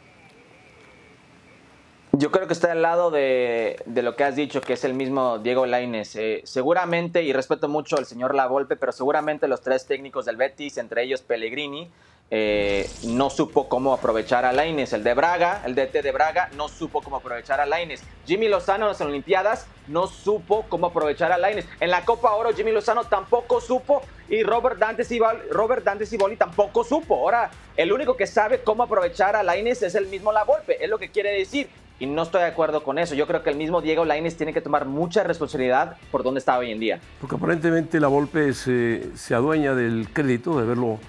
Yo 2.19 2.31
creo 2.31 2.47
que 2.47 2.53
está 2.53 2.71
al 2.71 2.81
lado 2.81 3.11
de, 3.11 3.79
lo 3.85 4.15
que 4.15 4.23
has 4.23 4.35
dicho, 4.35 4.59
que 4.59 4.73
es 4.73 4.83
el 4.83 4.95
mismo 4.95 5.37
Diego 5.37 5.67
Lainez. 5.67 6.15
Eh, 6.15 6.41
seguramente, 6.45 7.21
y 7.21 7.31
respeto 7.31 7.69
mucho 7.69 7.95
al 7.95 8.07
señor 8.07 8.33
Lavolpe, 8.33 8.75
pero 8.75 8.91
seguramente 8.91 9.47
los 9.47 9.61
tres 9.61 9.85
técnicos 9.85 10.25
del 10.25 10.35
Betis, 10.35 10.79
entre 10.79 11.03
ellos 11.03 11.21
Pellegrini, 11.21 11.91
eh, 12.31 12.89
no 13.03 13.29
supo 13.29 13.69
cómo 13.69 13.93
aprovechar 13.93 14.45
a 14.45 14.51
Lainez. 14.51 14.93
El 14.93 15.03
de 15.03 15.13
Braga, 15.13 15.61
el 15.63 15.75
DT 15.75 16.01
de 16.01 16.11
Braga, 16.11 16.49
no 16.55 16.69
supo 16.69 17.03
cómo 17.03 17.17
aprovechar 17.17 17.61
a 17.61 17.67
Lainez. 17.67 18.01
Jimmy 18.25 18.47
Lozano 18.47 18.85
en 18.85 18.89
las 18.93 19.01
Olimpiadas 19.01 19.67
no 19.87 20.07
supo 20.07 20.65
cómo 20.69 20.87
aprovechar 20.87 21.31
a 21.31 21.37
Lainez. 21.37 21.67
En 21.79 21.91
la 21.91 22.03
Copa 22.03 22.33
Oro, 22.33 22.51
Jimmy 22.51 22.71
Lozano 22.71 23.03
tampoco 23.03 23.61
supo 23.61 24.01
y 24.27 24.41
Robert 24.41 24.79
Dante 24.79 25.03
Ciboli, 25.03 25.37
Robert 25.51 25.83
Dante 25.83 26.07
Ciboli 26.07 26.35
tampoco 26.35 26.83
supo. 26.83 27.13
Ahora, 27.13 27.51
el 27.75 27.93
único 27.93 28.17
que 28.17 28.25
sabe 28.25 28.63
cómo 28.63 28.81
aprovechar 28.81 29.35
a 29.35 29.43
Lainez 29.43 29.83
es 29.83 29.93
el 29.93 30.07
mismo 30.07 30.31
Lavolpe, 30.31 30.83
es 30.83 30.89
lo 30.89 30.97
que 30.97 31.11
quiere 31.11 31.31
decir. 31.31 31.69
Y 31.99 32.05
no 32.05 32.23
estoy 32.23 32.41
de 32.41 32.47
acuerdo 32.47 32.83
con 32.83 32.99
eso. 32.99 33.15
Yo 33.15 33.25
creo 33.25 33.41
que 33.43 33.49
el 33.49 33.57
mismo 33.57 33.81
Diego 33.81 34.05
Lainez 34.05 34.35
tiene 34.35 34.53
que 34.53 34.61
tomar 34.61 34.85
mucha 34.85 35.23
responsabilidad 35.23 35.97
por 36.11 36.23
dónde 36.23 36.39
está 36.39 36.57
hoy 36.57 36.71
en 36.71 36.79
día. 36.79 36.99
Porque 37.19 37.35
aparentemente 37.35 37.99
la 37.99 38.07
Volpe 38.07 38.53
se, 38.53 39.15
se 39.15 39.33
adueña 39.33 39.73
del 39.73 40.09
crédito 40.13 40.55
de 40.57 40.63
haberlo 40.63 40.99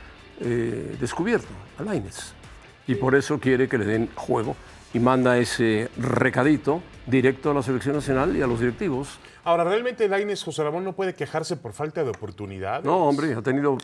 eh, 0.41 0.97
descubierto 1.01 1.49
a 1.79 1.83
Lainez. 1.83 2.33
Y 2.87 2.95
por 2.95 3.15
eso 3.15 3.39
quiere 3.39 3.69
que 3.69 3.77
le 3.77 3.85
den 3.85 4.09
juego 4.15 4.57
y 4.95 4.99
manda 4.99 5.37
ese 5.37 5.91
recadito 5.99 6.81
directo 7.07 7.51
a 7.51 7.55
la 7.55 7.63
selección 7.63 7.95
nacional 7.97 8.37
y 8.37 8.43
a 8.43 8.47
los 8.47 8.61
directivos. 8.61 9.19
Ahora, 9.45 9.65
¿realmente 9.65 10.09
Lainez 10.09 10.43
José 10.43 10.63
Ramón 10.63 10.85
no 10.85 10.93
puede 10.93 11.15
quejarse 11.15 11.57
por 11.57 11.73
falta 11.73 12.05
de 12.05 12.11
oportunidad? 12.11 12.83
No, 12.85 13.09
hombre, 13.09 13.35
ha 13.35 13.43
tenido 13.43 13.79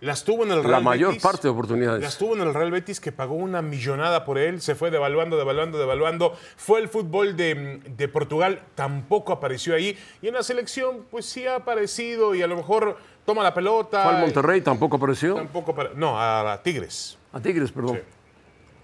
Las 0.00 0.22
tuvo 0.24 0.44
en 0.44 0.52
el 0.52 0.58
la 0.62 0.68
Real 0.68 0.82
mayor 0.84 1.08
Betis. 1.10 1.22
parte 1.22 1.42
de 1.42 1.48
oportunidades. 1.48 2.00
Las 2.02 2.18
tuvo 2.18 2.36
en 2.36 2.42
el 2.42 2.54
Real 2.54 2.70
Betis 2.70 3.00
que 3.00 3.10
pagó 3.10 3.34
una 3.34 3.62
millonada 3.62 4.24
por 4.24 4.38
él, 4.38 4.60
se 4.60 4.74
fue 4.76 4.90
devaluando, 4.90 5.36
devaluando, 5.36 5.78
devaluando. 5.78 6.36
Fue 6.56 6.78
el 6.80 6.88
fútbol 6.88 7.36
de, 7.36 7.80
de 7.84 8.08
Portugal, 8.08 8.62
tampoco 8.76 9.32
apareció 9.32 9.74
ahí. 9.74 9.98
Y 10.22 10.28
en 10.28 10.34
la 10.34 10.42
selección, 10.44 11.04
pues 11.10 11.26
sí 11.26 11.46
ha 11.46 11.56
aparecido 11.56 12.34
y 12.34 12.42
a 12.42 12.46
lo 12.46 12.56
mejor 12.56 12.96
toma 13.24 13.42
la 13.42 13.52
pelota. 13.54 14.04
Fue 14.04 14.14
al 14.14 14.20
Monterrey, 14.20 14.60
tampoco 14.60 14.96
apareció. 14.96 15.34
Tampoco 15.34 15.74
no, 15.96 16.18
a, 16.18 16.52
a 16.52 16.62
Tigres. 16.62 17.18
A 17.32 17.40
Tigres, 17.40 17.72
perdón. 17.72 17.96
Sí. 17.96 18.02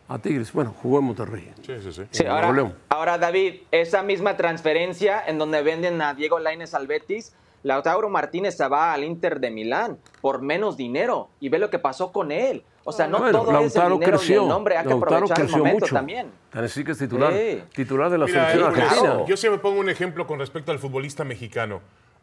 A 0.07 0.19
Tigres, 0.19 0.53
bueno, 0.53 0.75
jugó 0.83 0.99
en 0.99 1.05
Monterrey. 1.07 1.53
Sí, 1.65 1.73
sí, 1.81 2.07
sí. 2.11 2.27
Ahora, 2.27 2.73
ahora, 2.91 3.19
David, 3.19 3.63
esa 3.71 4.03
misma 4.03 4.37
transferencia 4.37 5.23
en 5.27 5.39
donde 5.39 5.63
venden 5.63 6.03
a 6.03 6.13
Diego 6.13 6.39
Lainez 6.39 6.75
al 6.75 6.87
Betis, 6.87 7.33
Lautaro 7.65 8.09
Martínez 8.09 8.57
se 8.57 8.69
va 8.69 8.93
al 8.93 9.03
Inter 9.05 9.41
de 9.41 9.51
Milán 9.51 9.99
por 10.21 10.41
menos 10.41 10.77
dinero 10.77 11.29
y 11.41 11.49
ve 11.49 11.59
lo 11.59 11.69
que 11.71 11.79
pasó 11.81 12.13
con 12.13 12.31
él. 12.31 12.63
O 12.85 12.93
sea, 12.93 13.09
no 13.09 13.19
Bueno, 13.19 13.33
todo 13.41 13.43
es 13.43 13.49
el 13.49 13.55
Lautaro 13.81 13.95
dinero 13.95 14.19
creció. 14.19 14.41
y 14.41 14.43
el 14.45 14.49
nombre, 14.49 14.77
hay 14.77 14.83
que 14.85 14.91
Lautaro 14.91 15.17
aprovechar 15.17 15.41
el 15.47 15.51
momento 15.51 15.81
mucho. 15.87 15.95
también. 15.95 16.31
Tan 16.51 16.65
así 16.65 16.85
que 16.85 16.93
es 16.93 16.99
titular, 16.99 17.33
Sí. 17.33 17.63
titular 17.75 18.11
de 18.11 18.19
la 18.19 18.27
Mira, 18.27 18.39
selección 18.51 18.65
Hércules, 18.71 18.89
argentina. 18.93 19.25
yo 19.27 19.37
siempre 19.37 19.61
pongo 19.61 19.81
un 19.81 19.89
ejemplo 19.89 20.27
con 20.27 20.39
respecto 20.39 20.71
al 20.71 20.79
futbolista 20.79 21.25
mexicano. 21.25 21.81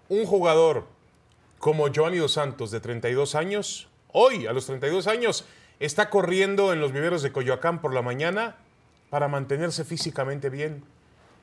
Un 0.07 0.25
jugador 0.25 0.85
como 1.59 1.87
Giovanni 1.89 2.17
Dos 2.17 2.33
Santos, 2.33 2.69
de 2.71 2.79
32 2.79 3.33
años, 3.35 3.89
hoy, 4.11 4.45
a 4.47 4.53
los 4.53 4.65
32 4.67 5.07
años, 5.07 5.45
está 5.79 6.09
corriendo 6.11 6.71
en 6.73 6.79
los 6.81 6.91
viveros 6.91 7.23
de 7.23 7.31
Coyoacán 7.31 7.81
por 7.81 7.93
la 7.93 8.03
mañana 8.03 8.57
para 9.09 9.27
mantenerse 9.27 9.83
físicamente 9.83 10.49
bien. 10.51 10.83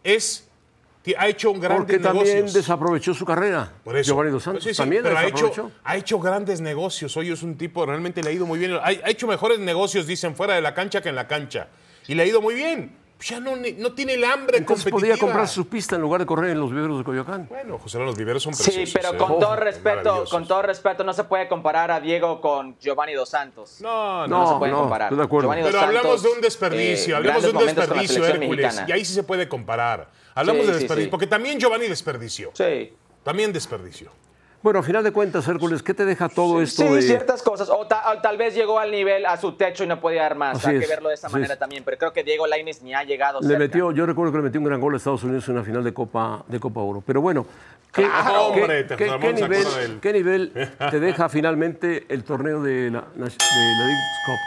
Es, 0.04 0.48
que 1.08 1.16
ha 1.18 1.26
hecho 1.26 1.50
un 1.50 1.58
grandes 1.58 1.86
Porque 1.86 1.98
también 1.98 2.26
negocios. 2.26 2.52
desaprovechó 2.52 3.14
su 3.14 3.24
carrera. 3.24 3.72
Por 3.82 3.96
eso. 3.96 4.08
Giovanni 4.12 4.30
Dos 4.30 4.42
Santos 4.42 4.62
Sí, 4.62 4.70
sí, 4.70 4.76
también 4.76 5.02
pero 5.02 5.16
ha 5.16 5.24
hecho, 5.24 5.72
ha 5.82 5.96
hecho 5.96 6.18
grandes 6.18 6.60
negocios. 6.60 7.16
Hoy 7.16 7.32
es 7.32 7.42
un 7.42 7.56
tipo, 7.56 7.86
realmente 7.86 8.22
le 8.22 8.28
ha 8.28 8.32
ido 8.32 8.44
muy 8.44 8.58
bien. 8.58 8.74
Ha, 8.74 8.88
ha 8.88 9.08
hecho 9.10 9.26
mejores 9.26 9.58
negocios, 9.58 10.06
dicen, 10.06 10.36
fuera 10.36 10.54
de 10.54 10.60
la 10.60 10.74
cancha 10.74 11.00
que 11.00 11.08
en 11.08 11.14
la 11.14 11.26
cancha. 11.26 11.68
Y 12.08 12.14
le 12.14 12.24
ha 12.24 12.26
ido 12.26 12.42
muy 12.42 12.54
bien. 12.54 12.94
Ya 13.20 13.40
no, 13.40 13.56
ne- 13.56 13.72
no 13.72 13.92
tiene 13.94 14.14
el 14.14 14.24
hambre 14.24 14.58
Entonces 14.58 14.84
competitiva. 14.84 15.16
podía 15.16 15.20
comprar 15.20 15.48
su 15.48 15.66
pista 15.68 15.96
en 15.96 16.02
lugar 16.02 16.20
de 16.20 16.26
correr 16.26 16.50
en 16.50 16.60
los 16.60 16.70
viveros 16.70 16.98
de 16.98 17.04
Coyoacán. 17.04 17.46
Bueno, 17.48 17.76
José, 17.78 17.98
los 17.98 18.16
viveros 18.16 18.42
son 18.44 18.54
Sí, 18.54 18.62
preciosos. 18.62 18.94
pero 18.94 19.14
¿eh? 19.14 19.16
con 19.16 19.40
todo 19.40 19.50
Oh, 19.50 19.56
respeto, 19.56 19.96
maravillosos. 19.96 20.30
con 20.30 20.46
todo 20.46 20.62
respeto, 20.62 21.02
no 21.02 21.12
se 21.12 21.24
puede 21.24 21.48
comparar 21.48 21.90
a 21.90 22.00
Diego 22.00 22.40
con 22.40 22.78
Giovanni 22.78 23.14
Dos 23.14 23.28
Santos. 23.30 23.80
No, 23.80 24.26
no. 24.26 24.28
No, 24.28 24.44
No, 24.44 24.52
se 24.52 24.58
puede 24.60 24.70
no, 24.72 24.78
comparar. 24.82 25.06
estoy 25.08 25.18
de 25.18 25.24
acuerdo. 25.24 25.46
Giovanni 25.48 25.62
Pero 25.64 25.80
hablamos 25.80 26.02
Santos, 26.02 26.22
de 26.22 26.28
un 26.30 26.40
desperdicio, 26.40 27.14
eh, 27.14 27.16
hablamos 27.16 27.42
de 27.42 27.50
un 27.50 27.58
desperdicio, 27.58 28.24
Hércules. 28.26 28.48
mexicana. 28.66 28.86
Y 28.88 28.92
ahí 28.92 29.04
sí 29.04 29.14
se 29.14 29.22
puede 29.24 29.48
comparar. 29.48 30.10
Hablamos 30.36 30.62
Sí, 30.62 30.66
de 30.68 30.74
sí, 30.74 30.78
desperdicio, 30.80 31.06
sí. 31.06 31.10
porque 31.10 31.26
también 31.26 31.58
Giovanni 31.58 31.88
desperdició. 31.88 32.50
Sí. 32.54 32.92
También 33.24 33.52
desperdició. 33.52 34.12
Bueno, 34.60 34.80
a 34.80 34.82
final 34.82 35.04
de 35.04 35.12
cuentas, 35.12 35.46
Hércules, 35.46 35.84
¿qué 35.84 35.94
te 35.94 36.04
deja 36.04 36.28
todo 36.28 36.60
esto 36.60 36.82
Sí, 36.82 36.88
de...? 36.88 37.02
ciertas 37.02 37.42
cosas. 37.44 37.68
O, 37.70 37.86
ta- 37.86 38.02
o 38.10 38.20
tal 38.20 38.36
vez 38.36 38.54
llegó 38.56 38.80
al 38.80 38.90
nivel, 38.90 39.24
a 39.24 39.36
su 39.36 39.52
techo 39.52 39.84
y 39.84 39.86
no 39.86 40.00
podía 40.00 40.22
dar 40.22 40.34
más. 40.34 40.58
Así 40.58 40.70
Hay 40.70 40.80
que 40.80 40.86
verlo 40.88 41.10
de 41.10 41.14
esa 41.14 41.28
así 41.28 41.34
manera 41.34 41.54
es. 41.54 41.60
también. 41.60 41.84
Pero 41.84 41.96
creo 41.96 42.12
que 42.12 42.24
Diego 42.24 42.44
Lainez 42.48 42.82
ni 42.82 42.92
ha 42.92 43.04
llegado 43.04 43.40
Le 43.40 43.46
cerca. 43.46 43.58
metió, 43.60 43.92
yo 43.92 44.04
recuerdo 44.04 44.32
que 44.32 44.38
le 44.38 44.44
metió 44.44 44.60
un 44.60 44.66
gran 44.66 44.80
gol 44.80 44.94
a 44.94 44.96
Estados 44.96 45.22
Unidos 45.22 45.46
en 45.48 45.54
una 45.54 45.64
final 45.64 45.84
de 45.84 45.94
Copa, 45.94 46.44
de 46.48 46.58
Copa 46.58 46.80
Oro. 46.80 47.04
Pero 47.06 47.20
bueno, 47.20 47.46
¿qué, 47.94 48.02
Claro, 48.02 48.52
qué- 48.52 48.60
hombre, 48.60 48.84
te- 48.84 48.96
qué- 48.96 49.06
Ramón 49.06 49.20
qué 49.20 49.26
se 49.28 49.42
nivel, 49.48 49.64
del- 49.74 50.00
qué 50.00 50.12
nivel 50.12 50.52
te 50.90 50.98
deja 51.00 51.28
finalmente 51.28 52.06
el 52.08 52.24
torneo 52.24 52.60
de 52.60 52.90
la, 52.90 53.02
de 53.14 53.18
la 53.20 53.26
Leagues 53.26 54.18
Cup? 54.26 54.38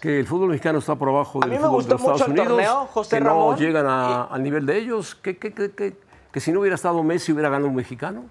Que 0.00 0.20
el 0.20 0.26
fútbol 0.28 0.50
mexicano 0.50 0.78
está 0.78 0.94
por 0.94 1.08
abajo 1.08 1.40
del 1.40 1.58
fútbol 1.58 1.88
de 1.88 1.94
Estados 1.96 2.20
el 2.20 2.28
Unidos, 2.30 2.48
torneo, 2.48 2.86
José 2.92 3.16
que 3.18 3.24
Ramón. 3.24 3.50
no 3.50 3.56
llegan 3.58 3.86
a- 3.88 4.24
al 4.26 4.42
nivel 4.44 4.64
de 4.64 4.76
ellos. 4.78 5.16
¿Qué, 5.16 5.36
qué- 5.38 5.52
qué- 5.52 5.72
qué- 5.72 5.96
que 6.32 6.38
si 6.40 6.52
no 6.52 6.60
hubiera 6.60 6.76
estado 6.76 7.02
Messi 7.02 7.32
hubiera 7.32 7.48
ganado 7.48 7.68
un 7.68 7.74
mexicano. 7.74 8.26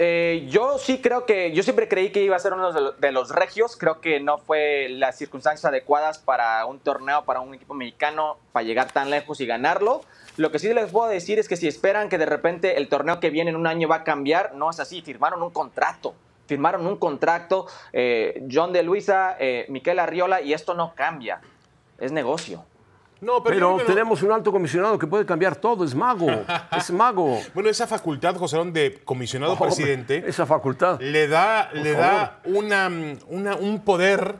Eh, 0.00 0.46
yo 0.48 0.78
sí 0.78 1.00
creo 1.00 1.26
que, 1.26 1.52
yo 1.52 1.64
siempre 1.64 1.88
creí 1.88 2.10
que 2.10 2.22
iba 2.22 2.36
a 2.36 2.38
ser 2.38 2.52
uno 2.52 2.72
de 2.72 2.80
los, 2.80 3.00
de 3.00 3.10
los 3.10 3.30
regios, 3.30 3.76
creo 3.76 4.00
que 4.00 4.20
no 4.20 4.38
fue 4.38 4.88
las 4.88 5.18
circunstancias 5.18 5.64
adecuadas 5.64 6.18
para 6.18 6.64
un 6.66 6.78
torneo, 6.78 7.24
para 7.24 7.40
un 7.40 7.52
equipo 7.54 7.74
mexicano, 7.74 8.38
para 8.52 8.64
llegar 8.64 8.92
tan 8.92 9.10
lejos 9.10 9.40
y 9.40 9.46
ganarlo. 9.46 10.02
Lo 10.36 10.52
que 10.52 10.60
sí 10.60 10.72
les 10.72 10.92
puedo 10.92 11.08
decir 11.08 11.40
es 11.40 11.48
que 11.48 11.56
si 11.56 11.66
esperan 11.66 12.08
que 12.08 12.16
de 12.16 12.26
repente 12.26 12.76
el 12.76 12.88
torneo 12.88 13.18
que 13.18 13.30
viene 13.30 13.50
en 13.50 13.56
un 13.56 13.66
año 13.66 13.88
va 13.88 13.96
a 13.96 14.04
cambiar, 14.04 14.54
no 14.54 14.70
es 14.70 14.78
así, 14.78 15.02
firmaron 15.02 15.42
un 15.42 15.50
contrato. 15.50 16.14
firmaron 16.46 16.86
un 16.86 16.96
contrato, 16.96 17.66
eh, 17.92 18.42
John 18.50 18.72
de 18.72 18.82
Luisa, 18.82 19.36
eh, 19.38 19.66
Miquel 19.68 19.98
Arriola, 19.98 20.40
y 20.40 20.52
esto 20.52 20.74
no 20.74 20.94
cambia. 20.94 21.40
Es 21.98 22.12
negocio. 22.12 22.64
No, 23.20 23.42
pero, 23.42 23.76
no. 23.78 23.84
tenemos 23.84 24.22
un 24.22 24.30
alto 24.32 24.52
comisionado 24.52 24.98
que 24.98 25.06
puede 25.06 25.26
cambiar 25.26 25.56
todo, 25.56 25.84
es 25.84 25.94
mago, 25.94 26.28
es 26.76 26.90
mago. 26.92 27.38
Bueno, 27.54 27.68
esa 27.68 27.86
facultad, 27.86 28.36
José 28.36 28.56
Ramón, 28.56 28.72
de 28.72 29.00
comisionado 29.04 29.58
presidente, 29.58 30.22
Esa 30.26 30.46
facultad. 30.46 31.00
le 31.00 31.26
da, 31.26 31.70
le 31.72 31.94
favor. 31.94 32.06
da 32.06 32.40
una, 32.44 32.90
una- 33.28 33.56
un 33.56 33.80
poder 33.82 34.36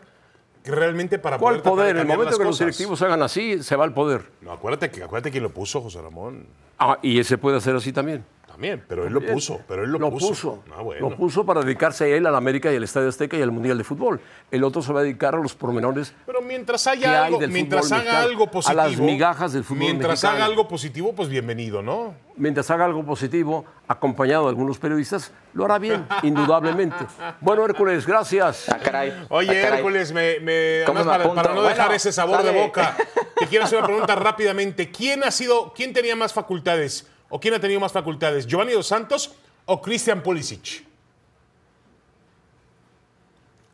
que 0.63 0.71
realmente 0.71 1.19
para 1.19 1.39
¿Cuál 1.39 1.63
poder? 1.63 1.97
En 1.97 2.03
el 2.03 2.07
momento 2.07 2.37
que 2.39 2.45
los 2.45 2.59
directivos 2.59 3.01
hagan 3.03 3.23
así, 3.23 3.63
se 3.63 3.75
va 3.75 3.85
el 3.85 3.93
poder. 3.93 4.31
No, 4.43 4.53
acuérdate, 4.53 4.91
que, 4.91 5.03
acuérdate 5.03 5.31
quién 5.31 5.43
lo 5.43 5.51
puso, 5.51 5.81
José 5.81 6.01
Ramón. 6.03 6.47
Ah, 6.79 6.99
y 7.03 7.19
ese 7.19 7.39
puede 7.39 7.57
hacer 7.57 7.75
así 7.75 7.93
también. 7.93 8.25
También, 8.59 8.83
pero 8.89 9.07
él 9.07 9.13
lo 9.13 9.21
puso, 9.21 9.61
pero 9.69 9.85
él 9.85 9.93
lo, 9.93 10.01
lo 10.01 10.11
puso. 10.11 10.29
puso. 10.31 10.65
Ah, 10.77 10.83
bueno. 10.83 11.11
Lo 11.11 11.17
puso 11.17 11.47
para 11.47 11.61
dedicarse 11.63 12.17
él 12.17 12.27
al 12.27 12.35
América 12.35 12.73
y 12.73 12.75
al 12.77 12.83
Estadio 12.83 13.09
Azteca 13.09 13.37
y 13.37 13.43
al 13.43 13.53
Mundial 13.53 13.79
de 13.79 13.85
Fútbol. 13.85 14.21
El 14.51 14.65
otro 14.65 14.83
se 14.83 14.93
va 14.93 14.99
a 14.99 15.03
dedicar 15.05 15.37
a 15.37 15.39
los 15.39 15.55
pormenores 15.55 16.13
Pero 16.27 16.41
mientras 16.43 16.83
¿Qué 16.83 16.91
haya 16.91 17.21
hay 17.23 17.27
algo, 17.29 17.39
del 17.39 17.53
mientras 17.53 17.93
haga 17.93 17.99
mexicano? 18.03 18.27
algo 18.27 18.45
A 18.47 18.51
positivo. 18.51 18.83
las 18.83 18.97
migajas 18.99 19.53
del 19.53 19.63
fútbol 19.63 19.79
Mientras 19.79 20.11
mexicano. 20.11 20.35
haga 20.35 20.45
algo 20.47 20.67
positivo, 20.67 21.13
pues 21.15 21.29
bienvenido, 21.29 21.83
¿no? 21.83 22.15
mientras 22.35 22.69
haga 22.73 22.85
algo 22.85 23.05
positivo, 23.05 23.65
acompañado 23.87 24.45
de 24.45 24.49
algunos 24.51 24.79
periodistas, 24.79 25.31
lo 25.55 25.65
hará 25.65 25.79
bien, 25.79 26.05
indudablemente. 26.25 26.97
Bueno, 27.41 27.65
Hércules, 27.65 28.07
gracias. 28.07 28.69
Ah, 28.69 28.79
caray. 28.83 29.13
Oye, 29.29 29.51
Ah, 29.51 29.63
caray. 29.63 29.79
Hércules, 29.79 30.13
me, 30.13 30.41
me- 30.41 30.83
¿Cómo 30.85 30.99
además 30.99 31.19
me 31.21 31.35
para, 31.35 31.55
no 31.55 31.63
dejar 31.63 31.79
Bueno, 31.87 31.95
ese 31.95 32.11
sabor 32.11 32.43
de 32.43 32.51
boca, 32.61 32.97
te 33.39 33.47
quiero 33.47 33.65
hacer 33.67 33.79
una 33.79 33.87
pregunta 33.87 34.17
rápidamente. 34.17 34.91
¿Quién 34.91 35.23
ha 35.23 35.31
sido, 35.31 35.73
quién 35.77 35.93
tenía 35.93 36.17
más 36.17 36.33
facultades 36.33 37.07
o 37.29 37.39
quién 37.41 37.55
ha 37.55 37.61
tenido 37.61 37.81
más 37.81 37.93
facultades, 37.93 38.47
Giovanni 38.47 38.73
Dos 38.73 38.87
Santos 38.87 39.35
o 39.67 39.81
Christian 39.81 40.23
Pulisic? 40.23 40.87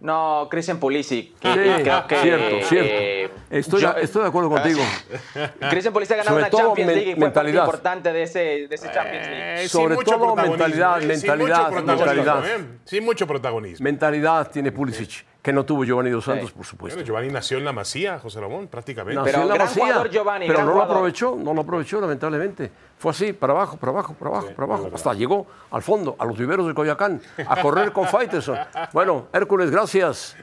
No, 0.01 0.49
Christian 0.51 0.79
Pulisic. 0.79 1.29
Sí, 1.29 1.35
creo 1.43 2.07
que, 2.07 2.17
cierto, 2.17 2.69
cierto. 2.69 3.41
Estoy, 3.59 3.83
yo- 3.83 3.93
estoy 3.97 4.23
de 4.23 4.29
acuerdo 4.29 4.51
contigo. 4.51 4.81
Christian 5.71 5.93
Pulisic 5.95 6.15
ha 6.15 6.17
ganado 6.25 6.31
Sobre 6.35 6.43
una 6.43 6.51
todo 6.51 6.61
Champions 6.69 6.87
men- 6.89 6.97
League 6.97 7.11
y 7.11 7.15
fue 7.15 7.21
parte 7.21 7.27
mentalidad. 7.41 7.65
importante 7.65 8.13
de 8.13 8.23
ese, 8.23 8.39
de 8.69 8.75
ese 8.75 8.91
Champions 8.93 9.27
League. 9.29 9.65
Eh, 9.65 9.69
Sobre 9.69 9.97
todo 9.97 10.37
mentalidad, 10.37 10.99
eh, 10.99 11.01
sin 11.01 11.09
mentalidad, 11.09 11.71
mucho 11.71 11.83
mentalidad. 11.85 12.45
Sin 12.85 13.05
mucho 13.05 13.27
protagonismo. 13.27 13.85
Mentalidad 13.85 14.51
tiene 14.51 14.73
Pulisic, 14.73 15.25
que 15.41 15.53
no 15.53 15.65
tuvo 15.65 15.85
Giovanni 15.85 16.11
Dos 16.11 16.25
Santos, 16.25 16.49
Sí. 16.51 16.55
por 16.57 16.67
supuesto. 16.67 16.97
Bueno, 16.97 17.07
Giovanni 17.07 17.29
nació 17.33 17.59
en 17.59 17.65
la 17.65 17.73
Masía, 17.73 18.19
José 18.19 18.41
Ramón, 18.41 18.67
prácticamente. 18.69 19.15
Nació 19.21 19.33
Pero 19.33 19.43
en 19.43 19.49
la 19.49 19.55
gran 19.55 19.67
Masía, 19.69 19.85
jugador 19.85 20.11
Giovanni, 20.11 20.47
pero 20.47 20.59
gran 20.59 20.69
no 20.71 20.75
lo 20.75 20.83
aprovechó, 20.83 21.37
no 21.39 21.55
lo 21.55 21.61
aprovechó 21.61 22.01
lamentablemente. 22.01 22.73
Fue 22.99 23.11
así, 23.13 23.33
para 23.33 23.53
abajo, 23.53 23.77
para 23.77 23.93
abajo, 23.93 24.15
para 24.15 24.31
abajo, 24.31 24.49
para 24.55 24.65
abajo, 24.65 24.91
hasta 24.95 25.15
llegó 25.15 25.47
al 25.71 25.83
fondo, 25.83 26.17
a 26.19 26.25
los 26.25 26.37
viveros 26.39 26.67
de 26.67 26.75
Coyacán, 26.75 27.21
a 27.47 27.61
correr 27.61 27.93
con 27.93 28.07
Faitelson. 28.09 28.59
Bueno, 28.93 29.29
Hércules, 29.33 29.71
gracias. 29.71 30.37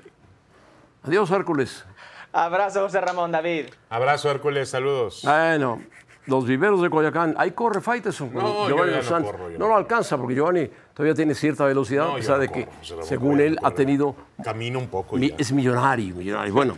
Adiós, 1.03 1.31
Hércules. 1.31 1.83
Abrazo, 2.33 2.81
José 2.81 3.01
Ramón, 3.01 3.31
David. 3.31 3.65
Abrazo, 3.89 4.31
Hércules, 4.31 4.69
saludos. 4.69 5.21
Bueno, 5.23 5.81
los 6.27 6.45
viveros 6.45 6.81
de 6.81 6.89
Coyacán, 6.89 7.35
ahí 7.37 7.51
corre 7.51 7.81
Faitelson. 7.81 8.29
con 8.29 8.43
No, 8.43 8.63
yo 8.63 8.75
Giovanni 8.75 8.91
ya 8.91 8.97
Dos 8.97 9.05
no 9.05 9.09
Santos. 9.09 9.31
corro, 9.31 9.49
yo 9.49 9.57
no 9.57 9.65
no 9.65 9.67
lo 9.69 9.75
alcanza 9.77 10.17
porque 10.17 10.35
Giovanni 10.35 10.69
todavía 10.93 11.13
tiene 11.15 11.35
cierta 11.35 11.65
velocidad, 11.65 12.05
No, 12.05 12.13
a 12.13 12.15
pesar 12.15 12.35
no 12.37 12.41
de 12.41 12.47
que, 12.49 12.65
corro, 12.65 12.77
José 12.77 12.93
Ramón, 12.93 13.07
según 13.09 13.39
él, 13.41 13.57
no 13.61 13.67
ha 13.67 13.71
tenido. 13.71 14.15
Camina 14.43 14.77
un 14.77 14.87
poco. 14.87 15.17
ya. 15.17 15.35
es 15.37 15.51
millonario, 15.51 16.15
millonario. 16.15 16.53
Bueno. 16.53 16.75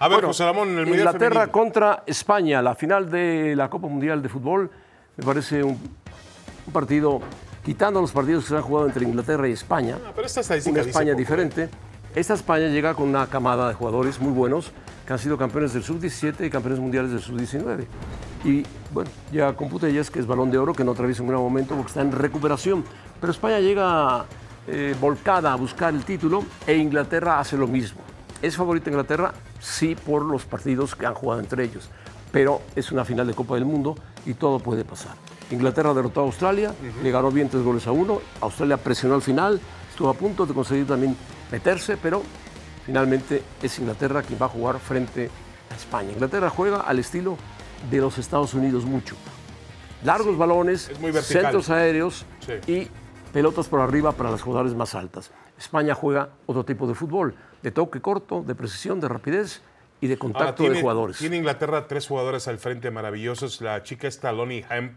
A 0.00 0.06
ver, 0.06 0.16
Bueno, 0.16 0.28
José 0.28 0.44
Ramón, 0.44 0.68
en 0.68 0.78
el 0.78 0.86
Mundial 0.86 1.06
Inglaterra 1.06 1.46
contra 1.48 2.02
España, 2.06 2.62
la 2.62 2.74
final 2.74 3.10
de 3.10 3.54
la 3.56 3.68
Copa 3.70 3.88
Mundial 3.88 4.22
de 4.22 4.28
Fútbol, 4.28 4.70
me 5.16 5.24
parece 5.24 5.62
un, 5.64 5.72
un 6.66 6.72
partido, 6.72 7.20
quitando 7.64 8.00
los 8.00 8.12
partidos 8.12 8.44
que 8.44 8.50
se 8.50 8.56
han 8.56 8.62
jugado 8.62 8.86
entre 8.86 9.04
Inglaterra 9.04 9.48
y 9.48 9.52
España, 9.52 9.96
Ah, 10.06 10.12
pero 10.14 10.26
esta 10.26 10.42
una 10.70 10.82
España 10.82 11.12
poco, 11.12 11.62
¿eh? 11.64 11.68
Esta 12.14 12.34
España 12.34 12.68
llega 12.68 12.94
con 12.94 13.08
una 13.08 13.26
camada 13.26 13.68
de 13.68 13.74
jugadores 13.74 14.18
muy 14.18 14.32
buenos 14.32 14.72
que 15.06 15.12
han 15.12 15.18
sido 15.18 15.36
campeones 15.36 15.74
del 15.74 15.82
sub-17 15.82 16.46
y 16.46 16.50
campeones 16.50 16.80
mundiales 16.80 17.10
del 17.10 17.20
sub-19. 17.20 17.86
Y 18.44 18.64
bueno, 18.92 19.10
llega 19.30 19.54
con 19.54 19.68
Putellas, 19.68 20.10
que 20.10 20.18
es 20.18 20.26
balón 20.26 20.50
de 20.50 20.58
oro, 20.58 20.72
que 20.72 20.84
no 20.84 20.92
atraviesa 20.92 21.22
un 21.22 21.28
gran 21.28 21.40
momento 21.40 21.74
porque 21.74 21.88
está 21.88 22.00
en 22.00 22.12
recuperación. 22.12 22.82
Pero 23.20 23.30
España 23.30 23.60
llega 23.60 24.24
eh, 24.66 24.94
volcada 25.00 25.52
a 25.52 25.56
buscar 25.56 25.92
el 25.92 26.04
título 26.04 26.44
e 26.66 26.76
Inglaterra 26.76 27.40
hace 27.40 27.56
lo 27.56 27.66
mismo. 27.66 28.00
¿Es 28.40 28.56
favorita 28.56 28.88
Inglaterra? 28.90 29.34
Sí, 29.60 29.94
por 29.94 30.24
los 30.24 30.44
partidos 30.44 30.94
que 30.94 31.04
han 31.04 31.14
jugado 31.14 31.40
entre 31.40 31.64
ellos. 31.64 31.90
Pero 32.32 32.62
es 32.74 32.90
una 32.90 33.04
final 33.04 33.26
de 33.26 33.34
Copa 33.34 33.54
del 33.54 33.64
Mundo 33.64 33.96
y 34.24 34.34
todo 34.34 34.60
puede 34.60 34.84
pasar. 34.84 35.12
Inglaterra 35.50 35.92
derrotó 35.94 36.20
a 36.20 36.24
Australia, 36.24 36.74
le 37.02 37.10
ganó 37.10 37.30
bien 37.30 37.48
tres 37.48 37.62
goles 37.62 37.86
a 37.86 37.92
uno. 37.92 38.20
Australia 38.40 38.76
presionó 38.76 39.14
al 39.14 39.22
final, 39.22 39.60
estuvo 39.90 40.08
a 40.10 40.14
punto 40.14 40.46
de 40.46 40.54
conseguir 40.54 40.86
también 40.86 41.16
meterse, 41.50 41.96
pero 41.96 42.22
finalmente 42.84 43.42
es 43.62 43.78
Inglaterra 43.78 44.22
quien 44.22 44.40
va 44.40 44.46
a 44.46 44.50
jugar 44.50 44.78
frente 44.78 45.30
a 45.70 45.74
España. 45.76 46.12
Inglaterra 46.12 46.50
juega 46.50 46.80
al 46.80 46.98
estilo 46.98 47.36
de 47.90 47.98
los 47.98 48.18
Estados 48.18 48.54
Unidos 48.54 48.84
mucho. 48.84 49.16
Largos 50.04 50.36
balones, 50.38 50.90
centros 51.22 51.70
aéreos 51.70 52.24
Sí. 52.40 52.72
y 52.72 52.88
pelotas 53.32 53.68
por 53.68 53.80
arriba 53.80 54.12
para 54.12 54.30
las 54.30 54.42
jugadores 54.42 54.74
más 54.74 54.94
altas. 54.94 55.30
España 55.58 55.94
juega 55.94 56.30
otro 56.46 56.64
tipo 56.64 56.86
de 56.86 56.94
fútbol, 56.94 57.34
de 57.62 57.70
toque 57.72 58.00
corto, 58.00 58.42
de 58.46 58.54
precisión, 58.54 59.00
de 59.00 59.08
rapidez 59.08 59.60
y 60.00 60.06
de 60.06 60.14
Ahora, 60.14 60.20
contacto 60.20 60.62
tiene, 60.62 60.76
de 60.76 60.80
jugadores. 60.80 61.18
Tiene 61.18 61.36
Inglaterra 61.36 61.88
tres 61.88 62.06
jugadores 62.06 62.46
al 62.46 62.58
frente 62.58 62.90
maravillosos. 62.92 63.60
La 63.60 63.82
chica 63.82 64.06
está 64.06 64.30
Lonnie 64.30 64.64
Hemp, 64.70 64.96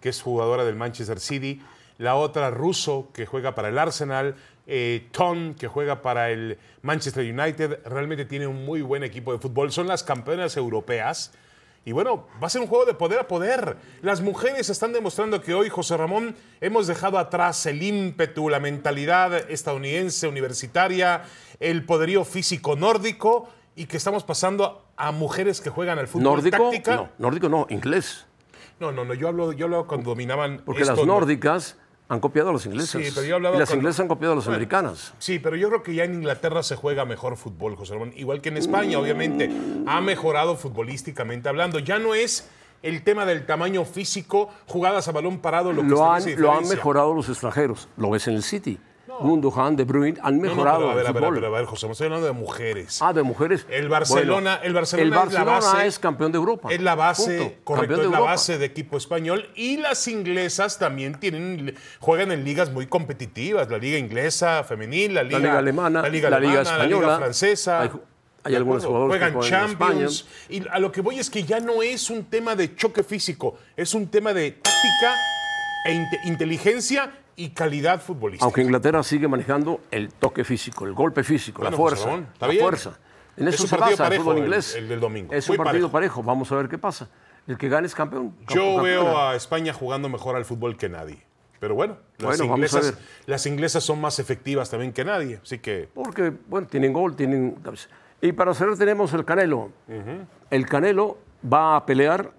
que 0.00 0.10
es 0.10 0.20
jugadora 0.20 0.64
del 0.64 0.76
Manchester 0.76 1.18
City. 1.18 1.62
La 1.96 2.14
otra, 2.16 2.50
Russo, 2.50 3.08
que 3.14 3.24
juega 3.24 3.54
para 3.54 3.68
el 3.68 3.78
Arsenal. 3.78 4.34
Eh, 4.66 5.08
Tom, 5.10 5.54
que 5.54 5.66
juega 5.66 6.02
para 6.02 6.30
el 6.30 6.58
Manchester 6.82 7.24
United. 7.24 7.80
Realmente 7.84 8.24
tiene 8.24 8.46
un 8.46 8.64
muy 8.64 8.82
buen 8.82 9.02
equipo 9.02 9.32
de 9.32 9.38
fútbol. 9.38 9.72
Son 9.72 9.88
las 9.88 10.04
campeonas 10.04 10.56
europeas. 10.56 11.32
Y 11.84 11.90
bueno, 11.90 12.28
va 12.40 12.46
a 12.46 12.50
ser 12.50 12.60
un 12.60 12.68
juego 12.68 12.84
de 12.84 12.94
poder 12.94 13.18
a 13.18 13.26
poder. 13.26 13.76
Las 14.02 14.20
mujeres 14.20 14.70
están 14.70 14.92
demostrando 14.92 15.40
que 15.42 15.52
hoy, 15.52 15.68
José 15.68 15.96
Ramón, 15.96 16.36
hemos 16.60 16.86
dejado 16.86 17.18
atrás 17.18 17.66
el 17.66 17.82
ímpetu, 17.82 18.48
la 18.48 18.60
mentalidad 18.60 19.34
estadounidense, 19.50 20.28
universitaria, 20.28 21.22
el 21.58 21.84
poderío 21.84 22.24
físico 22.24 22.76
nórdico 22.76 23.48
y 23.74 23.86
que 23.86 23.96
estamos 23.96 24.22
pasando 24.22 24.86
a 24.96 25.10
mujeres 25.10 25.60
que 25.60 25.70
juegan 25.70 25.98
al 25.98 26.06
fútbol 26.06 26.24
Nórdico, 26.36 26.70
táctica. 26.70 26.94
no, 26.94 27.08
nórdico 27.18 27.48
no, 27.48 27.66
inglés. 27.68 28.26
No, 28.78 28.92
no, 28.92 29.04
no, 29.04 29.14
yo 29.14 29.26
hablo, 29.26 29.52
yo 29.52 29.66
hablo 29.66 29.86
cuando 29.88 30.10
dominaban. 30.10 30.62
Porque 30.64 30.82
esto, 30.82 30.94
las 30.94 31.04
¿no? 31.06 31.14
nórdicas 31.14 31.78
han 32.12 32.20
copiado 32.20 32.50
a 32.50 32.52
las 32.52 32.66
inglesas. 32.66 33.02
Sí, 33.02 33.10
pero 33.14 33.26
yo 33.26 33.36
hablaba 33.36 33.56
y 33.56 33.58
las 33.58 33.70
con- 33.70 33.78
inglesas 33.78 34.00
han 34.00 34.08
copiado 34.08 34.34
a 34.34 34.36
las 34.36 34.44
Bueno, 34.44 34.56
americanas. 34.56 35.14
Sí, 35.18 35.38
pero 35.38 35.56
yo 35.56 35.68
creo 35.68 35.82
que 35.82 35.94
ya 35.94 36.04
en 36.04 36.14
Inglaterra 36.14 36.62
se 36.62 36.76
juega 36.76 37.06
mejor 37.06 37.36
fútbol, 37.38 37.74
José 37.74 37.94
Ramón. 37.94 38.12
Igual 38.16 38.42
que 38.42 38.50
en 38.50 38.58
España, 38.58 38.98
obviamente. 38.98 39.50
Ha 39.86 40.00
mejorado 40.02 40.56
futbolísticamente 40.56 41.48
hablando. 41.48 41.78
Ya 41.78 41.98
no 41.98 42.14
es 42.14 42.48
el 42.82 43.02
tema 43.02 43.24
del 43.24 43.46
tamaño 43.46 43.84
físico, 43.86 44.50
jugadas 44.66 45.08
a 45.08 45.12
balón 45.12 45.38
parado, 45.38 45.72
lo 45.72 45.82
que 45.82 45.88
Lo 45.88 46.12
han, 46.12 46.22
lo 46.40 46.52
han 46.52 46.68
mejorado 46.68 47.14
los 47.14 47.28
extranjeros. 47.30 47.88
Lo 47.96 48.10
ves 48.10 48.28
en 48.28 48.34
el 48.34 48.42
City. 48.42 48.78
Gundogan, 49.20 49.76
De 49.76 49.84
Bruyne 49.84 50.18
han 50.22 50.36
No, 50.38 50.42
no, 50.44 50.48
mejorado 50.50 50.78
pero 50.78 50.90
a 50.90 50.94
ver, 50.94 51.02
el 51.04 51.06
a 51.08 51.12
ver, 51.12 51.22
a 51.24 51.26
fútbol. 51.26 51.40
ver, 51.40 51.44
a 51.44 51.50
ver, 51.50 51.64
José, 51.66 51.90
estoy 51.90 52.06
hablando 52.06 52.26
de 52.26 52.32
mujeres. 52.32 52.98
Ah, 53.02 53.12
de 53.12 53.22
mujeres. 53.22 53.66
El 53.68 53.88
Barcelona- 53.88 54.60
el 54.62 54.72
Barcelona 54.72 55.22
el 55.22 55.28
es 55.28 55.34
la 55.34 55.44
base- 55.44 55.86
es 55.86 55.98
campeón 55.98 56.32
de 56.32 56.38
Europa. 56.38 56.68
Es 56.72 56.80
la 56.80 56.94
base, 56.94 57.38
Punto. 57.38 57.54
correcto, 57.64 57.92
es 57.94 57.98
la 57.98 58.04
Europa. 58.04 58.24
base 58.24 58.58
de 58.58 58.64
equipo 58.66 58.96
español. 58.96 59.48
Y 59.54 59.76
las 59.76 60.06
inglesas 60.08 60.78
también 60.78 61.18
tienen, 61.20 61.74
juegan 62.00 62.32
en 62.32 62.44
ligas 62.44 62.70
muy 62.72 62.86
competitivas. 62.86 63.68
La 63.70 63.78
liga 63.78 63.98
inglesa 63.98 64.64
femenil, 64.64 65.14
la 65.14 65.22
liga, 65.22 65.38
liga 65.38 65.58
alemana, 65.58 66.02
la 66.02 66.08
liga, 66.08 66.30
la 66.30 66.38
liga 66.40 66.52
alemana, 66.60 66.78
la 66.78 66.84
liga 66.84 66.96
española. 66.98 67.18
francesa. 67.18 67.80
Hay 67.82 67.88
ju- 67.88 68.00
hay 68.44 68.50
¿De 68.52 68.56
algunos 68.56 68.84
jugadores 68.84 69.14
que 69.14 69.30
Juegan 69.32 69.40
juegan 69.40 69.62
en 69.62 69.68
Champions. 69.78 70.26
Y 70.48 70.66
a 70.68 70.78
lo 70.80 70.90
que 70.90 71.00
voy 71.00 71.18
es 71.20 71.30
que 71.30 71.44
ya 71.44 71.60
no 71.60 71.80
es 71.82 72.10
un 72.10 72.24
tema 72.24 72.56
de 72.56 72.74
choque 72.74 73.04
físico, 73.04 73.56
es 73.76 73.94
un 73.94 74.08
tema 74.08 74.32
de 74.34 74.50
táctica 74.50 75.14
e 75.86 75.92
inte- 75.92 76.18
inteligencia 76.24 77.12
y 77.36 77.50
calidad 77.50 78.00
futbolística. 78.00 78.44
Aunque 78.44 78.62
Inglaterra 78.62 79.02
sigue 79.02 79.28
manejando 79.28 79.80
el 79.90 80.08
toque 80.12 80.44
físico, 80.44 80.84
el 80.86 80.92
golpe 80.92 81.22
físico, 81.24 81.62
la 81.62 81.70
Bueno, 81.70 81.76
fuerza. 81.78 82.20
La 82.40 82.52
fuerza. 82.52 82.98
En 83.36 83.48
Es 83.48 83.54
eso 83.54 83.62
un 83.64 83.68
se 83.70 83.76
partido 83.76 83.96
basa 83.98 84.14
el 84.14 84.20
fútbol 84.20 84.38
inglés. 84.38 84.74
el 84.76 84.88
del 84.88 85.00
domingo. 85.00 85.32
Es 85.32 85.48
Muy 85.48 85.56
un 85.56 85.64
partido 85.64 85.90
parejo. 85.90 86.18
parejo. 86.18 86.22
Vamos 86.22 86.52
a 86.52 86.56
ver 86.56 86.68
qué 86.68 86.76
pasa. 86.78 87.08
El 87.46 87.56
que 87.56 87.68
gane 87.68 87.86
es 87.86 87.94
campeón. 87.94 88.34
Yo 88.40 88.46
campeón, 88.76 88.82
veo 88.84 89.18
a 89.18 89.34
España 89.34 89.72
jugando 89.72 90.08
mejor 90.08 90.36
al 90.36 90.44
fútbol 90.44 90.76
que 90.76 90.88
nadie. 90.88 91.22
Pero 91.58 91.74
bueno, 91.74 91.96
las, 92.18 92.38
Bueno, 92.38 92.54
inglesas, 92.56 92.94
las 93.26 93.46
inglesas 93.46 93.84
son 93.84 94.00
más 94.00 94.18
efectivas 94.18 94.68
también 94.68 94.92
que 94.92 95.04
nadie. 95.04 95.40
Así 95.42 95.58
que 95.60 95.88
Porque, 95.94 96.32
bueno, 96.48 96.66
tienen 96.66 96.92
gol, 96.92 97.14
tienen... 97.16 97.56
Y 98.20 98.32
para 98.32 98.52
cerrar 98.52 98.76
tenemos 98.76 99.12
el 99.14 99.24
Canelo. 99.24 99.70
El 100.50 100.66
Canelo 100.66 101.18
va 101.50 101.76
a 101.76 101.86
pelear 101.86 102.32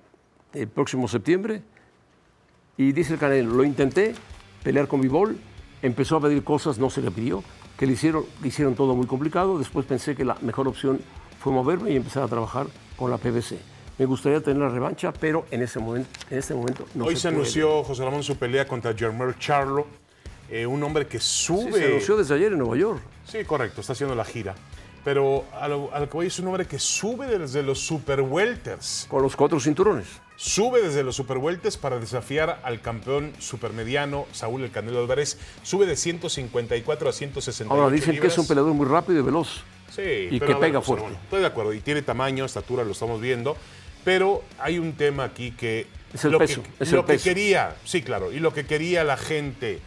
el 0.53 0.67
próximo 0.67 1.07
septiembre 1.07 1.61
y 2.77 2.91
dice 2.91 3.13
el 3.13 3.19
Canelo, 3.19 3.53
lo 3.53 3.63
intenté 3.63 4.13
pelear 4.63 4.87
con 4.87 5.01
Bivol, 5.01 5.37
empezó 5.81 6.17
a 6.17 6.21
pedir 6.21 6.43
cosas, 6.43 6.77
no 6.79 6.89
se 6.89 7.01
le 7.01 7.11
pidió, 7.11 7.43
que 7.77 7.85
le 7.85 7.93
hicieron, 7.93 8.25
le 8.41 8.47
hicieron 8.47 8.75
todo 8.75 8.95
muy 8.95 9.05
complicado, 9.07 9.57
después 9.57 9.85
pensé 9.85 10.15
que 10.15 10.23
la 10.25 10.35
mejor 10.41 10.67
opción 10.67 10.99
fue 11.39 11.51
moverme 11.51 11.91
y 11.91 11.95
empezar 11.97 12.23
a 12.23 12.27
trabajar 12.27 12.67
con 12.95 13.11
la 13.11 13.17
PBC. 13.17 13.57
Me 13.99 14.05
gustaría 14.05 14.41
tener 14.41 14.61
la 14.61 14.69
revancha, 14.69 15.11
pero 15.13 15.45
en 15.51 15.61
ese 15.61 15.79
momento, 15.79 16.09
en 16.29 16.37
este 16.39 16.53
momento 16.55 16.85
no 16.95 17.05
hoy 17.05 17.15
se 17.15 17.27
anunció 17.27 17.83
José 17.83 18.03
Ramón 18.03 18.23
su 18.23 18.37
pelea 18.37 18.67
contra 18.67 18.93
Germán 18.95 19.35
Charlo. 19.39 19.85
eh, 20.49 20.65
un 20.65 20.81
hombre 20.83 21.05
que 21.07 21.19
Sí, 21.19 21.45
sube. 21.47 21.71
se 21.73 21.85
anunció 21.85 22.17
desde 22.17 22.35
ayer 22.35 22.51
en 22.53 22.59
Nueva 22.59 22.75
York. 22.77 23.01
Sí, 23.25 23.43
correcto, 23.45 23.81
está 23.81 23.93
haciendo 23.93 24.15
la 24.15 24.25
gira. 24.25 24.55
Pero 25.03 25.43
a 25.59 25.67
lo, 25.67 25.93
a 25.93 25.99
lo 25.99 26.07
que 26.09 26.13
voy 26.13 26.27
es 26.27 26.39
un 26.39 26.47
hombre 26.47 26.65
que 26.65 26.79
sube 26.79 27.27
desde 27.37 27.61
los 27.61 27.79
super 27.79 28.21
welters. 28.21 29.05
Con 29.09 29.21
los 29.21 29.35
cuatro 29.35 29.59
cinturones. 29.59 30.07
Sube 30.43 30.81
desde 30.81 31.03
los 31.03 31.15
super 31.15 31.37
welters 31.37 31.77
para 31.77 31.99
desafiar 31.99 32.59
al 32.63 32.81
campeón 32.81 33.31
supermediano 33.39 34.27
Saúl 34.33 34.61
El 34.63 34.71
Canelo 34.71 34.99
Álvarez. 34.99 35.37
Sube 35.61 35.85
de 35.85 35.95
154 35.95 37.07
a 37.07 37.13
168 37.13 37.73
Ahora 37.73 37.95
dicen 37.95 38.19
que 38.19 38.27
es 38.27 38.37
un 38.37 38.45
peleador 38.45 38.73
muy 38.73 38.85
rápido 38.85 39.21
y 39.21 39.21
veloz. 39.21 39.63
Sí, 39.89 40.01
y 40.01 40.39
pero 40.39 40.47
que 40.47 40.53
ver, 40.55 40.59
pega 40.59 40.79
José 40.79 40.99
fuerte. 40.99 41.17
Estoy 41.23 41.39
de 41.39 41.47
acuerdo. 41.47 41.71
Y 41.71 41.79
tiene 41.79 42.01
tamaño, 42.01 42.43
estatura, 42.43 42.83
lo 42.83 42.91
estamos 42.91 43.21
viendo. 43.21 43.55
Pero 44.03 44.43
hay 44.59 44.79
un 44.79 44.91
tema 44.97 45.23
aquí 45.23 45.51
que. 45.51 45.87
Es 46.13 46.25
el 46.25 46.33
lo 46.33 46.39
peso, 46.39 46.61
Que, 46.61 46.83
es 46.83 46.91
lo 46.91 46.99
el 46.99 47.05
que 47.05 47.13
peso. 47.13 47.23
quería, 47.23 47.77
sí, 47.85 48.01
claro. 48.01 48.33
Y 48.33 48.39
lo 48.39 48.53
que 48.53 48.65
quería 48.65 49.05
la 49.05 49.15
gente 49.15 49.79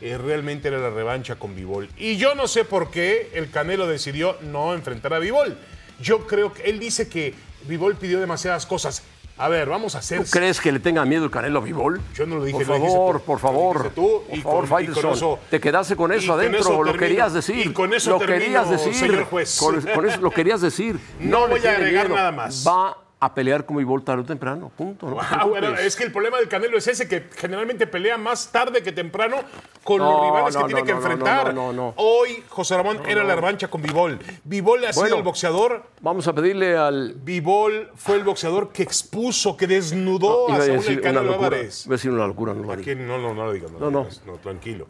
eh, 0.00 0.16
realmente 0.16 0.68
era 0.68 0.78
la 0.78 0.88
revancha 0.88 1.36
con 1.36 1.54
Vivol. 1.54 1.90
Y 1.98 2.16
yo 2.16 2.34
no 2.34 2.48
sé 2.48 2.64
por 2.64 2.90
qué 2.90 3.32
el 3.34 3.50
Canelo 3.50 3.86
decidió 3.86 4.38
no 4.40 4.72
enfrentar 4.72 5.12
a 5.12 5.18
Vivol. 5.18 5.58
Yo 6.00 6.26
creo 6.26 6.54
que 6.54 6.70
él 6.70 6.78
dice 6.78 7.10
que 7.10 7.34
Vivol 7.68 7.96
pidió 7.96 8.18
demasiadas 8.18 8.64
cosas. 8.64 9.02
A 9.42 9.48
ver, 9.48 9.68
vamos 9.70 9.94
a 9.94 9.98
hacer. 10.00 10.22
¿Tú 10.22 10.30
crees 10.30 10.60
que 10.60 10.70
le 10.70 10.80
tenga 10.80 11.02
miedo 11.06 11.24
el 11.24 11.30
Canelo 11.30 11.62
a? 11.62 12.00
Yo 12.14 12.26
no 12.26 12.36
lo 12.36 12.44
dije, 12.44 12.58
Por 12.58 12.66
lo 12.68 12.74
favor, 12.74 13.18
tú. 13.20 13.24
por 13.24 13.38
favor. 13.40 13.90
tú, 13.94 14.02
por 14.04 14.12
favor, 14.12 14.24
con- 14.28 14.38
y 14.38 14.42
con 14.42 14.66
Faitelson. 14.66 15.12
eso- 15.14 15.38
Te 15.50 15.60
quedaste 15.60 15.96
con 15.96 16.12
eso 16.12 16.26
con 16.32 16.40
adentro, 16.40 16.60
eso 16.60 16.82
lo 16.82 16.92
querías 16.96 17.32
decir. 17.32 17.66
Y 17.66 17.72
con 17.72 17.94
eso 17.94 18.10
lo 18.10 18.18
termino, 18.18 18.38
querías 18.40 18.70
decir. 18.70 18.94
señor 18.94 19.24
juez. 19.24 19.56
Con, 19.58 19.80
con 19.80 20.06
eso 20.06 20.20
lo 20.20 20.30
querías 20.30 20.60
decir. 20.60 21.00
No 21.20 21.48
voy 21.48 21.64
a 21.66 21.70
agregar 21.72 22.04
miedo. 22.08 22.16
nada 22.16 22.32
más. 22.32 22.66
Va 22.68 22.96
a 23.22 23.34
pelear 23.34 23.66
con 23.66 23.76
Bivol 23.76 24.02
tarde 24.02 24.22
o 24.22 24.24
temprano. 24.24 24.72
Punto. 24.74 25.10
No 25.10 25.18
Ah, 25.20 25.44
bueno, 25.44 25.76
es 25.76 25.94
que 25.94 26.04
el 26.04 26.10
problema 26.12 26.38
del 26.38 26.48
Canelo 26.48 26.78
es 26.78 26.86
ese, 26.88 27.06
que 27.06 27.28
generalmente 27.36 27.86
pelea 27.86 28.16
más 28.16 28.50
tarde 28.50 28.82
que 28.82 28.92
temprano 28.92 29.36
con 29.84 29.98
No, 29.98 30.10
los 30.10 30.22
rivales 30.24 30.54
no, 30.54 30.60
que 30.62 30.66
tiene 30.68 30.84
que 30.84 30.92
enfrentar. 30.92 31.54
no, 31.54 31.66
no, 31.66 31.72
no. 31.72 31.94
Hoy, 31.96 32.42
José 32.48 32.76
Ramón, 32.78 33.02
era 33.06 33.22
la 33.22 33.34
revancha 33.34 33.68
con 33.68 33.82
Vivol. 33.82 34.18
Vivol 34.44 34.84
ha 34.86 34.92
sido 34.94 35.16
el 35.16 35.22
boxeador. 35.22 35.84
Vamos 36.00 36.26
a 36.28 36.32
pedirle 36.34 36.78
al. 36.78 37.12
Vivol 37.14 37.90
fue 37.94 38.16
el 38.16 38.24
boxeador 38.24 38.72
que 38.72 38.82
expuso, 38.82 39.54
que 39.54 39.66
desnudó 39.66 40.50
a 40.50 40.60
Saúl 40.62 40.82
El 40.86 41.00
Canelo. 41.02 41.34
Álvarez. 41.34 41.84
Iba 41.84 41.94
a 41.94 41.96
decir 41.96 42.10
una 42.10 42.26
locura, 42.26 42.54
no 42.54 42.62
lo 42.62 42.72
Aquí 42.72 42.94
no, 42.94 43.18
no, 43.18 43.34
no 43.34 43.44
lo 43.44 43.52
digas. 43.52 43.70
No, 43.72 43.90
No, 43.90 44.08
no, 44.26 44.32
tranquilo. 44.38 44.86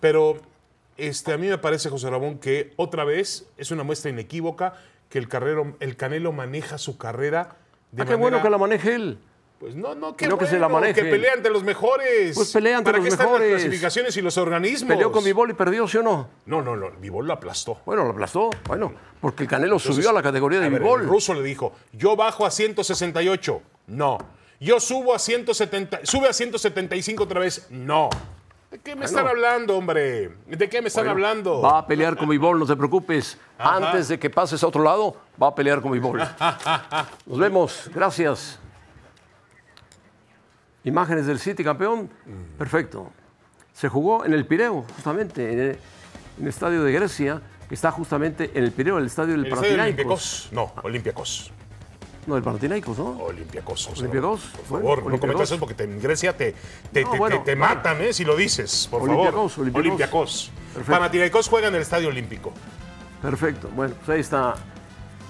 Pero 0.00 0.36
este, 0.96 1.32
a 1.32 1.38
mí 1.38 1.46
me 1.46 1.58
parece, 1.58 1.90
José 1.90 2.10
Ramón, 2.10 2.38
que 2.38 2.72
otra 2.74 3.04
vez 3.04 3.46
es 3.56 3.70
una 3.70 3.84
muestra 3.84 4.10
inequívoca 4.10 4.74
que 5.08 5.18
el, 5.18 5.28
carrero, 5.28 5.76
el 5.78 5.96
Canelo 5.96 6.32
maneja 6.32 6.76
su 6.76 6.98
carrera 6.98 7.56
de 7.92 8.02
Ah, 8.02 8.06
qué 8.06 8.14
bueno 8.14 8.42
que 8.42 8.50
la 8.50 8.58
maneje 8.58 8.94
él. 8.94 9.18
Pues 9.58 9.74
no, 9.74 9.92
no, 9.96 10.16
qué 10.16 10.28
que 10.28 10.46
se 10.46 10.56
la 10.58 10.68
maneje. 10.68 11.02
que 11.02 11.10
pelea 11.10 11.32
ante 11.32 11.50
los 11.50 11.64
mejores. 11.64 12.36
Pues 12.36 12.52
pelea 12.52 12.78
ante 12.78 12.92
¿Para 12.92 12.98
los 12.98 13.06
qué 13.06 13.10
están 13.12 13.26
mejores. 13.26 13.50
las 13.50 13.60
clasificaciones 13.62 14.16
y 14.16 14.22
los 14.22 14.38
organismos? 14.38 14.94
Peleó 14.94 15.10
con 15.10 15.24
Bivol 15.24 15.50
y 15.50 15.54
perdió, 15.54 15.88
¿sí 15.88 15.98
o 15.98 16.02
no? 16.04 16.28
No, 16.46 16.62
no, 16.62 16.76
no, 16.76 16.92
Vivol 17.00 17.26
lo 17.26 17.32
aplastó. 17.32 17.80
Bueno, 17.84 18.04
lo 18.04 18.10
aplastó. 18.10 18.50
Bueno, 18.68 18.92
porque 19.20 19.42
el 19.42 19.48
Canelo 19.48 19.74
Entonces, 19.76 19.96
subió 19.96 20.10
a 20.10 20.12
la 20.12 20.22
categoría 20.22 20.60
de 20.60 20.68
Bivol. 20.70 21.02
El 21.02 21.08
ruso 21.08 21.34
le 21.34 21.42
dijo, 21.42 21.72
yo 21.92 22.14
bajo 22.14 22.46
a 22.46 22.52
168. 22.52 23.60
No. 23.88 24.18
Yo 24.60 24.78
subo 24.78 25.12
a 25.12 25.18
170, 25.18 26.00
sube 26.04 26.28
a 26.28 26.32
175 26.32 27.24
otra 27.24 27.40
vez. 27.40 27.66
No. 27.70 28.10
¿De 28.70 28.78
qué 28.78 28.94
me 28.94 29.06
están 29.06 29.26
hablando, 29.26 29.78
hombre? 29.78 30.30
¿De 30.46 30.68
qué 30.68 30.82
me 30.82 30.88
están 30.88 31.08
hablando? 31.08 31.62
Va 31.62 31.78
a 31.78 31.86
pelear 31.86 32.16
con 32.16 32.28
Bivol, 32.28 32.58
no 32.58 32.66
te 32.66 32.76
preocupes. 32.76 33.38
Antes 33.58 34.08
de 34.08 34.18
que 34.18 34.28
pases 34.28 34.62
a 34.62 34.66
otro 34.66 34.82
lado, 34.82 35.16
va 35.42 35.48
a 35.48 35.54
pelear 35.54 35.80
con 35.80 35.92
Bivol. 35.92 36.18
Nos 37.26 37.38
vemos. 37.38 37.90
Gracias. 37.94 38.58
Imágenes 40.84 41.26
del 41.26 41.38
City, 41.38 41.64
campeón. 41.64 42.10
Perfecto. 42.58 43.10
Se 43.72 43.88
jugó 43.88 44.24
en 44.26 44.34
el 44.34 44.44
Pireo, 44.46 44.84
justamente, 44.94 45.52
en 45.52 45.58
el, 45.60 45.70
en 45.70 46.42
el 46.42 46.48
estadio 46.48 46.82
de 46.84 46.92
Grecia, 46.92 47.40
que 47.68 47.74
está 47.74 47.90
justamente 47.90 48.50
en 48.54 48.64
el 48.64 48.72
Pireo, 48.72 48.98
el 48.98 49.06
estadio 49.06 49.32
del 49.32 49.46
¿El 49.46 49.52
estadio 49.52 49.76
Panathinaikos. 49.76 50.48
Olympiacos? 50.48 50.48
No, 50.52 50.72
Olympiacos. 50.82 51.52
No, 52.26 52.36
el 52.36 52.42
Panathinaikos, 52.42 52.98
¿no? 52.98 53.10
Olympiacos. 53.18 53.86
José 53.86 54.00
Olympiacos. 54.00 54.40
Por 54.40 54.80
bueno, 54.82 54.96
favor, 54.96 55.12
no 55.12 55.20
cometas 55.20 55.42
eso 55.50 55.58
porque 55.58 55.74
te- 55.74 55.84
en 55.84 56.00
Grecia 56.00 56.36
te, 56.36 56.54
te, 56.92 57.02
No, 57.04 57.10
te- 57.12 57.18
bueno, 57.18 57.42
te- 57.42 57.56
matan, 57.56 58.02
¿eh? 58.02 58.12
Si 58.12 58.24
lo 58.24 58.36
dices, 58.36 58.86
por 58.90 59.02
Olympiacos, 59.02 59.52
favor. 59.52 59.70
Olympiacos. 59.78 60.50
Olympiacos. 60.74 60.86
Panathinaikos 60.86 61.48
juega 61.48 61.68
en 61.68 61.74
el 61.76 61.82
Estadio 61.82 62.08
Olímpico. 62.08 62.52
Perfecto. 63.22 63.68
Bueno, 63.74 63.94
pues 63.98 64.08
ahí 64.10 64.20
está. 64.20 64.54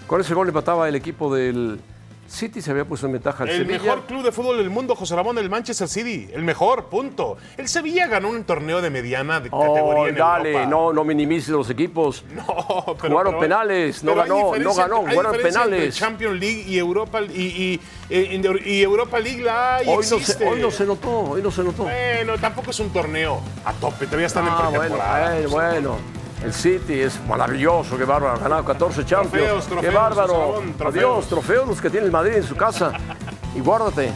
Con 0.07 0.20
ese 0.20 0.35
gol 0.35 0.48
empataba 0.48 0.88
el 0.88 0.94
equipo 0.96 1.33
del 1.35 1.81
City, 2.29 2.61
se 2.61 2.71
había 2.71 2.85
puesto 2.85 3.07
en 3.07 3.12
ventaja 3.12 3.45
al 3.45 3.49
El 3.49 3.59
Sevilla. 3.67 3.79
mejor 3.83 4.05
club 4.07 4.23
de 4.23 4.33
fútbol 4.33 4.59
del 4.59 4.69
mundo, 4.71 4.95
José 4.95 5.17
Ramón, 5.17 5.38
el 5.38 5.49
Manchester 5.49 5.88
City. 5.88 6.29
El 6.33 6.43
mejor, 6.43 6.85
punto. 6.87 7.38
El 7.57 7.69
Sevilla 7.69 8.07
ganó 8.07 8.29
un 8.29 8.45
torneo 8.45 8.83
de 8.83 8.91
mediana 8.91 9.41
de 9.41 9.49
Oh, 9.51 9.61
categoría 9.61 10.09
en 10.11 10.14
dale, 10.14 10.49
Europa. 10.53 10.67
no, 10.71 10.93
no 10.93 11.05
minimices 11.05 11.49
los 11.49 11.71
equipos. 11.71 12.25
No, 12.35 12.45
pero, 13.01 13.11
Jugaron 13.14 13.33
pero- 13.33 13.41
penales, 13.41 14.05
no 14.05 14.14
ganó, 14.14 14.55
no 14.57 14.75
ganó, 14.75 14.97
hay 15.07 15.12
jugaron 15.14 15.35
entre 15.35 15.51
penales. 15.51 15.97
Champions 15.97 16.38
League 16.38 16.64
y 16.67 16.79
Europa 16.79 17.21
y, 17.23 17.41
y- 17.41 17.81
y- 18.11 18.71
y 18.73 18.83
Europa 18.83 19.19
League 19.19 19.43
la 19.43 19.77
hay, 19.77 19.88
Hoy 19.88 19.97
no, 20.11 20.19
se, 20.19 20.47
hoy 20.47 20.61
no 20.61 20.71
se 20.71 20.85
notó, 20.85 21.11
hoy 21.31 21.43
no 21.43 21.51
se 21.51 21.62
notó. 21.64 21.85
Bueno, 21.85 22.38
tampoco 22.38 22.71
es 22.71 22.81
un 22.81 22.91
torneo 22.91 23.41
a 23.64 23.73
tope, 23.73 24.05
todavía 24.07 24.27
están 24.27 24.45
en 24.47 24.51
Ah, 24.53 24.57
bueno, 24.69 24.79
pretemporada. 24.81 25.31
bueno, 25.31 25.49
bueno. 25.51 26.17
El 26.42 26.53
City 26.53 27.01
es 27.01 27.20
maravilloso, 27.27 27.98
qué 27.98 28.05
bárbaro, 28.05 28.37
ha 28.37 28.38
ganado 28.38 28.64
14 28.64 29.05
Champions. 29.05 29.66
Trofeos, 29.66 29.81
qué 29.81 29.90
bárbaro. 29.90 30.62
Trofeos. 30.77 30.94
Adiós, 30.94 31.29
trofeos 31.29 31.68
los 31.68 31.81
que 31.81 31.90
tiene 31.90 32.07
el 32.07 32.12
Madrid 32.12 32.35
en 32.37 32.44
su 32.44 32.55
casa. 32.55 32.92
Y 33.57 33.61
guárdate, 33.61 34.12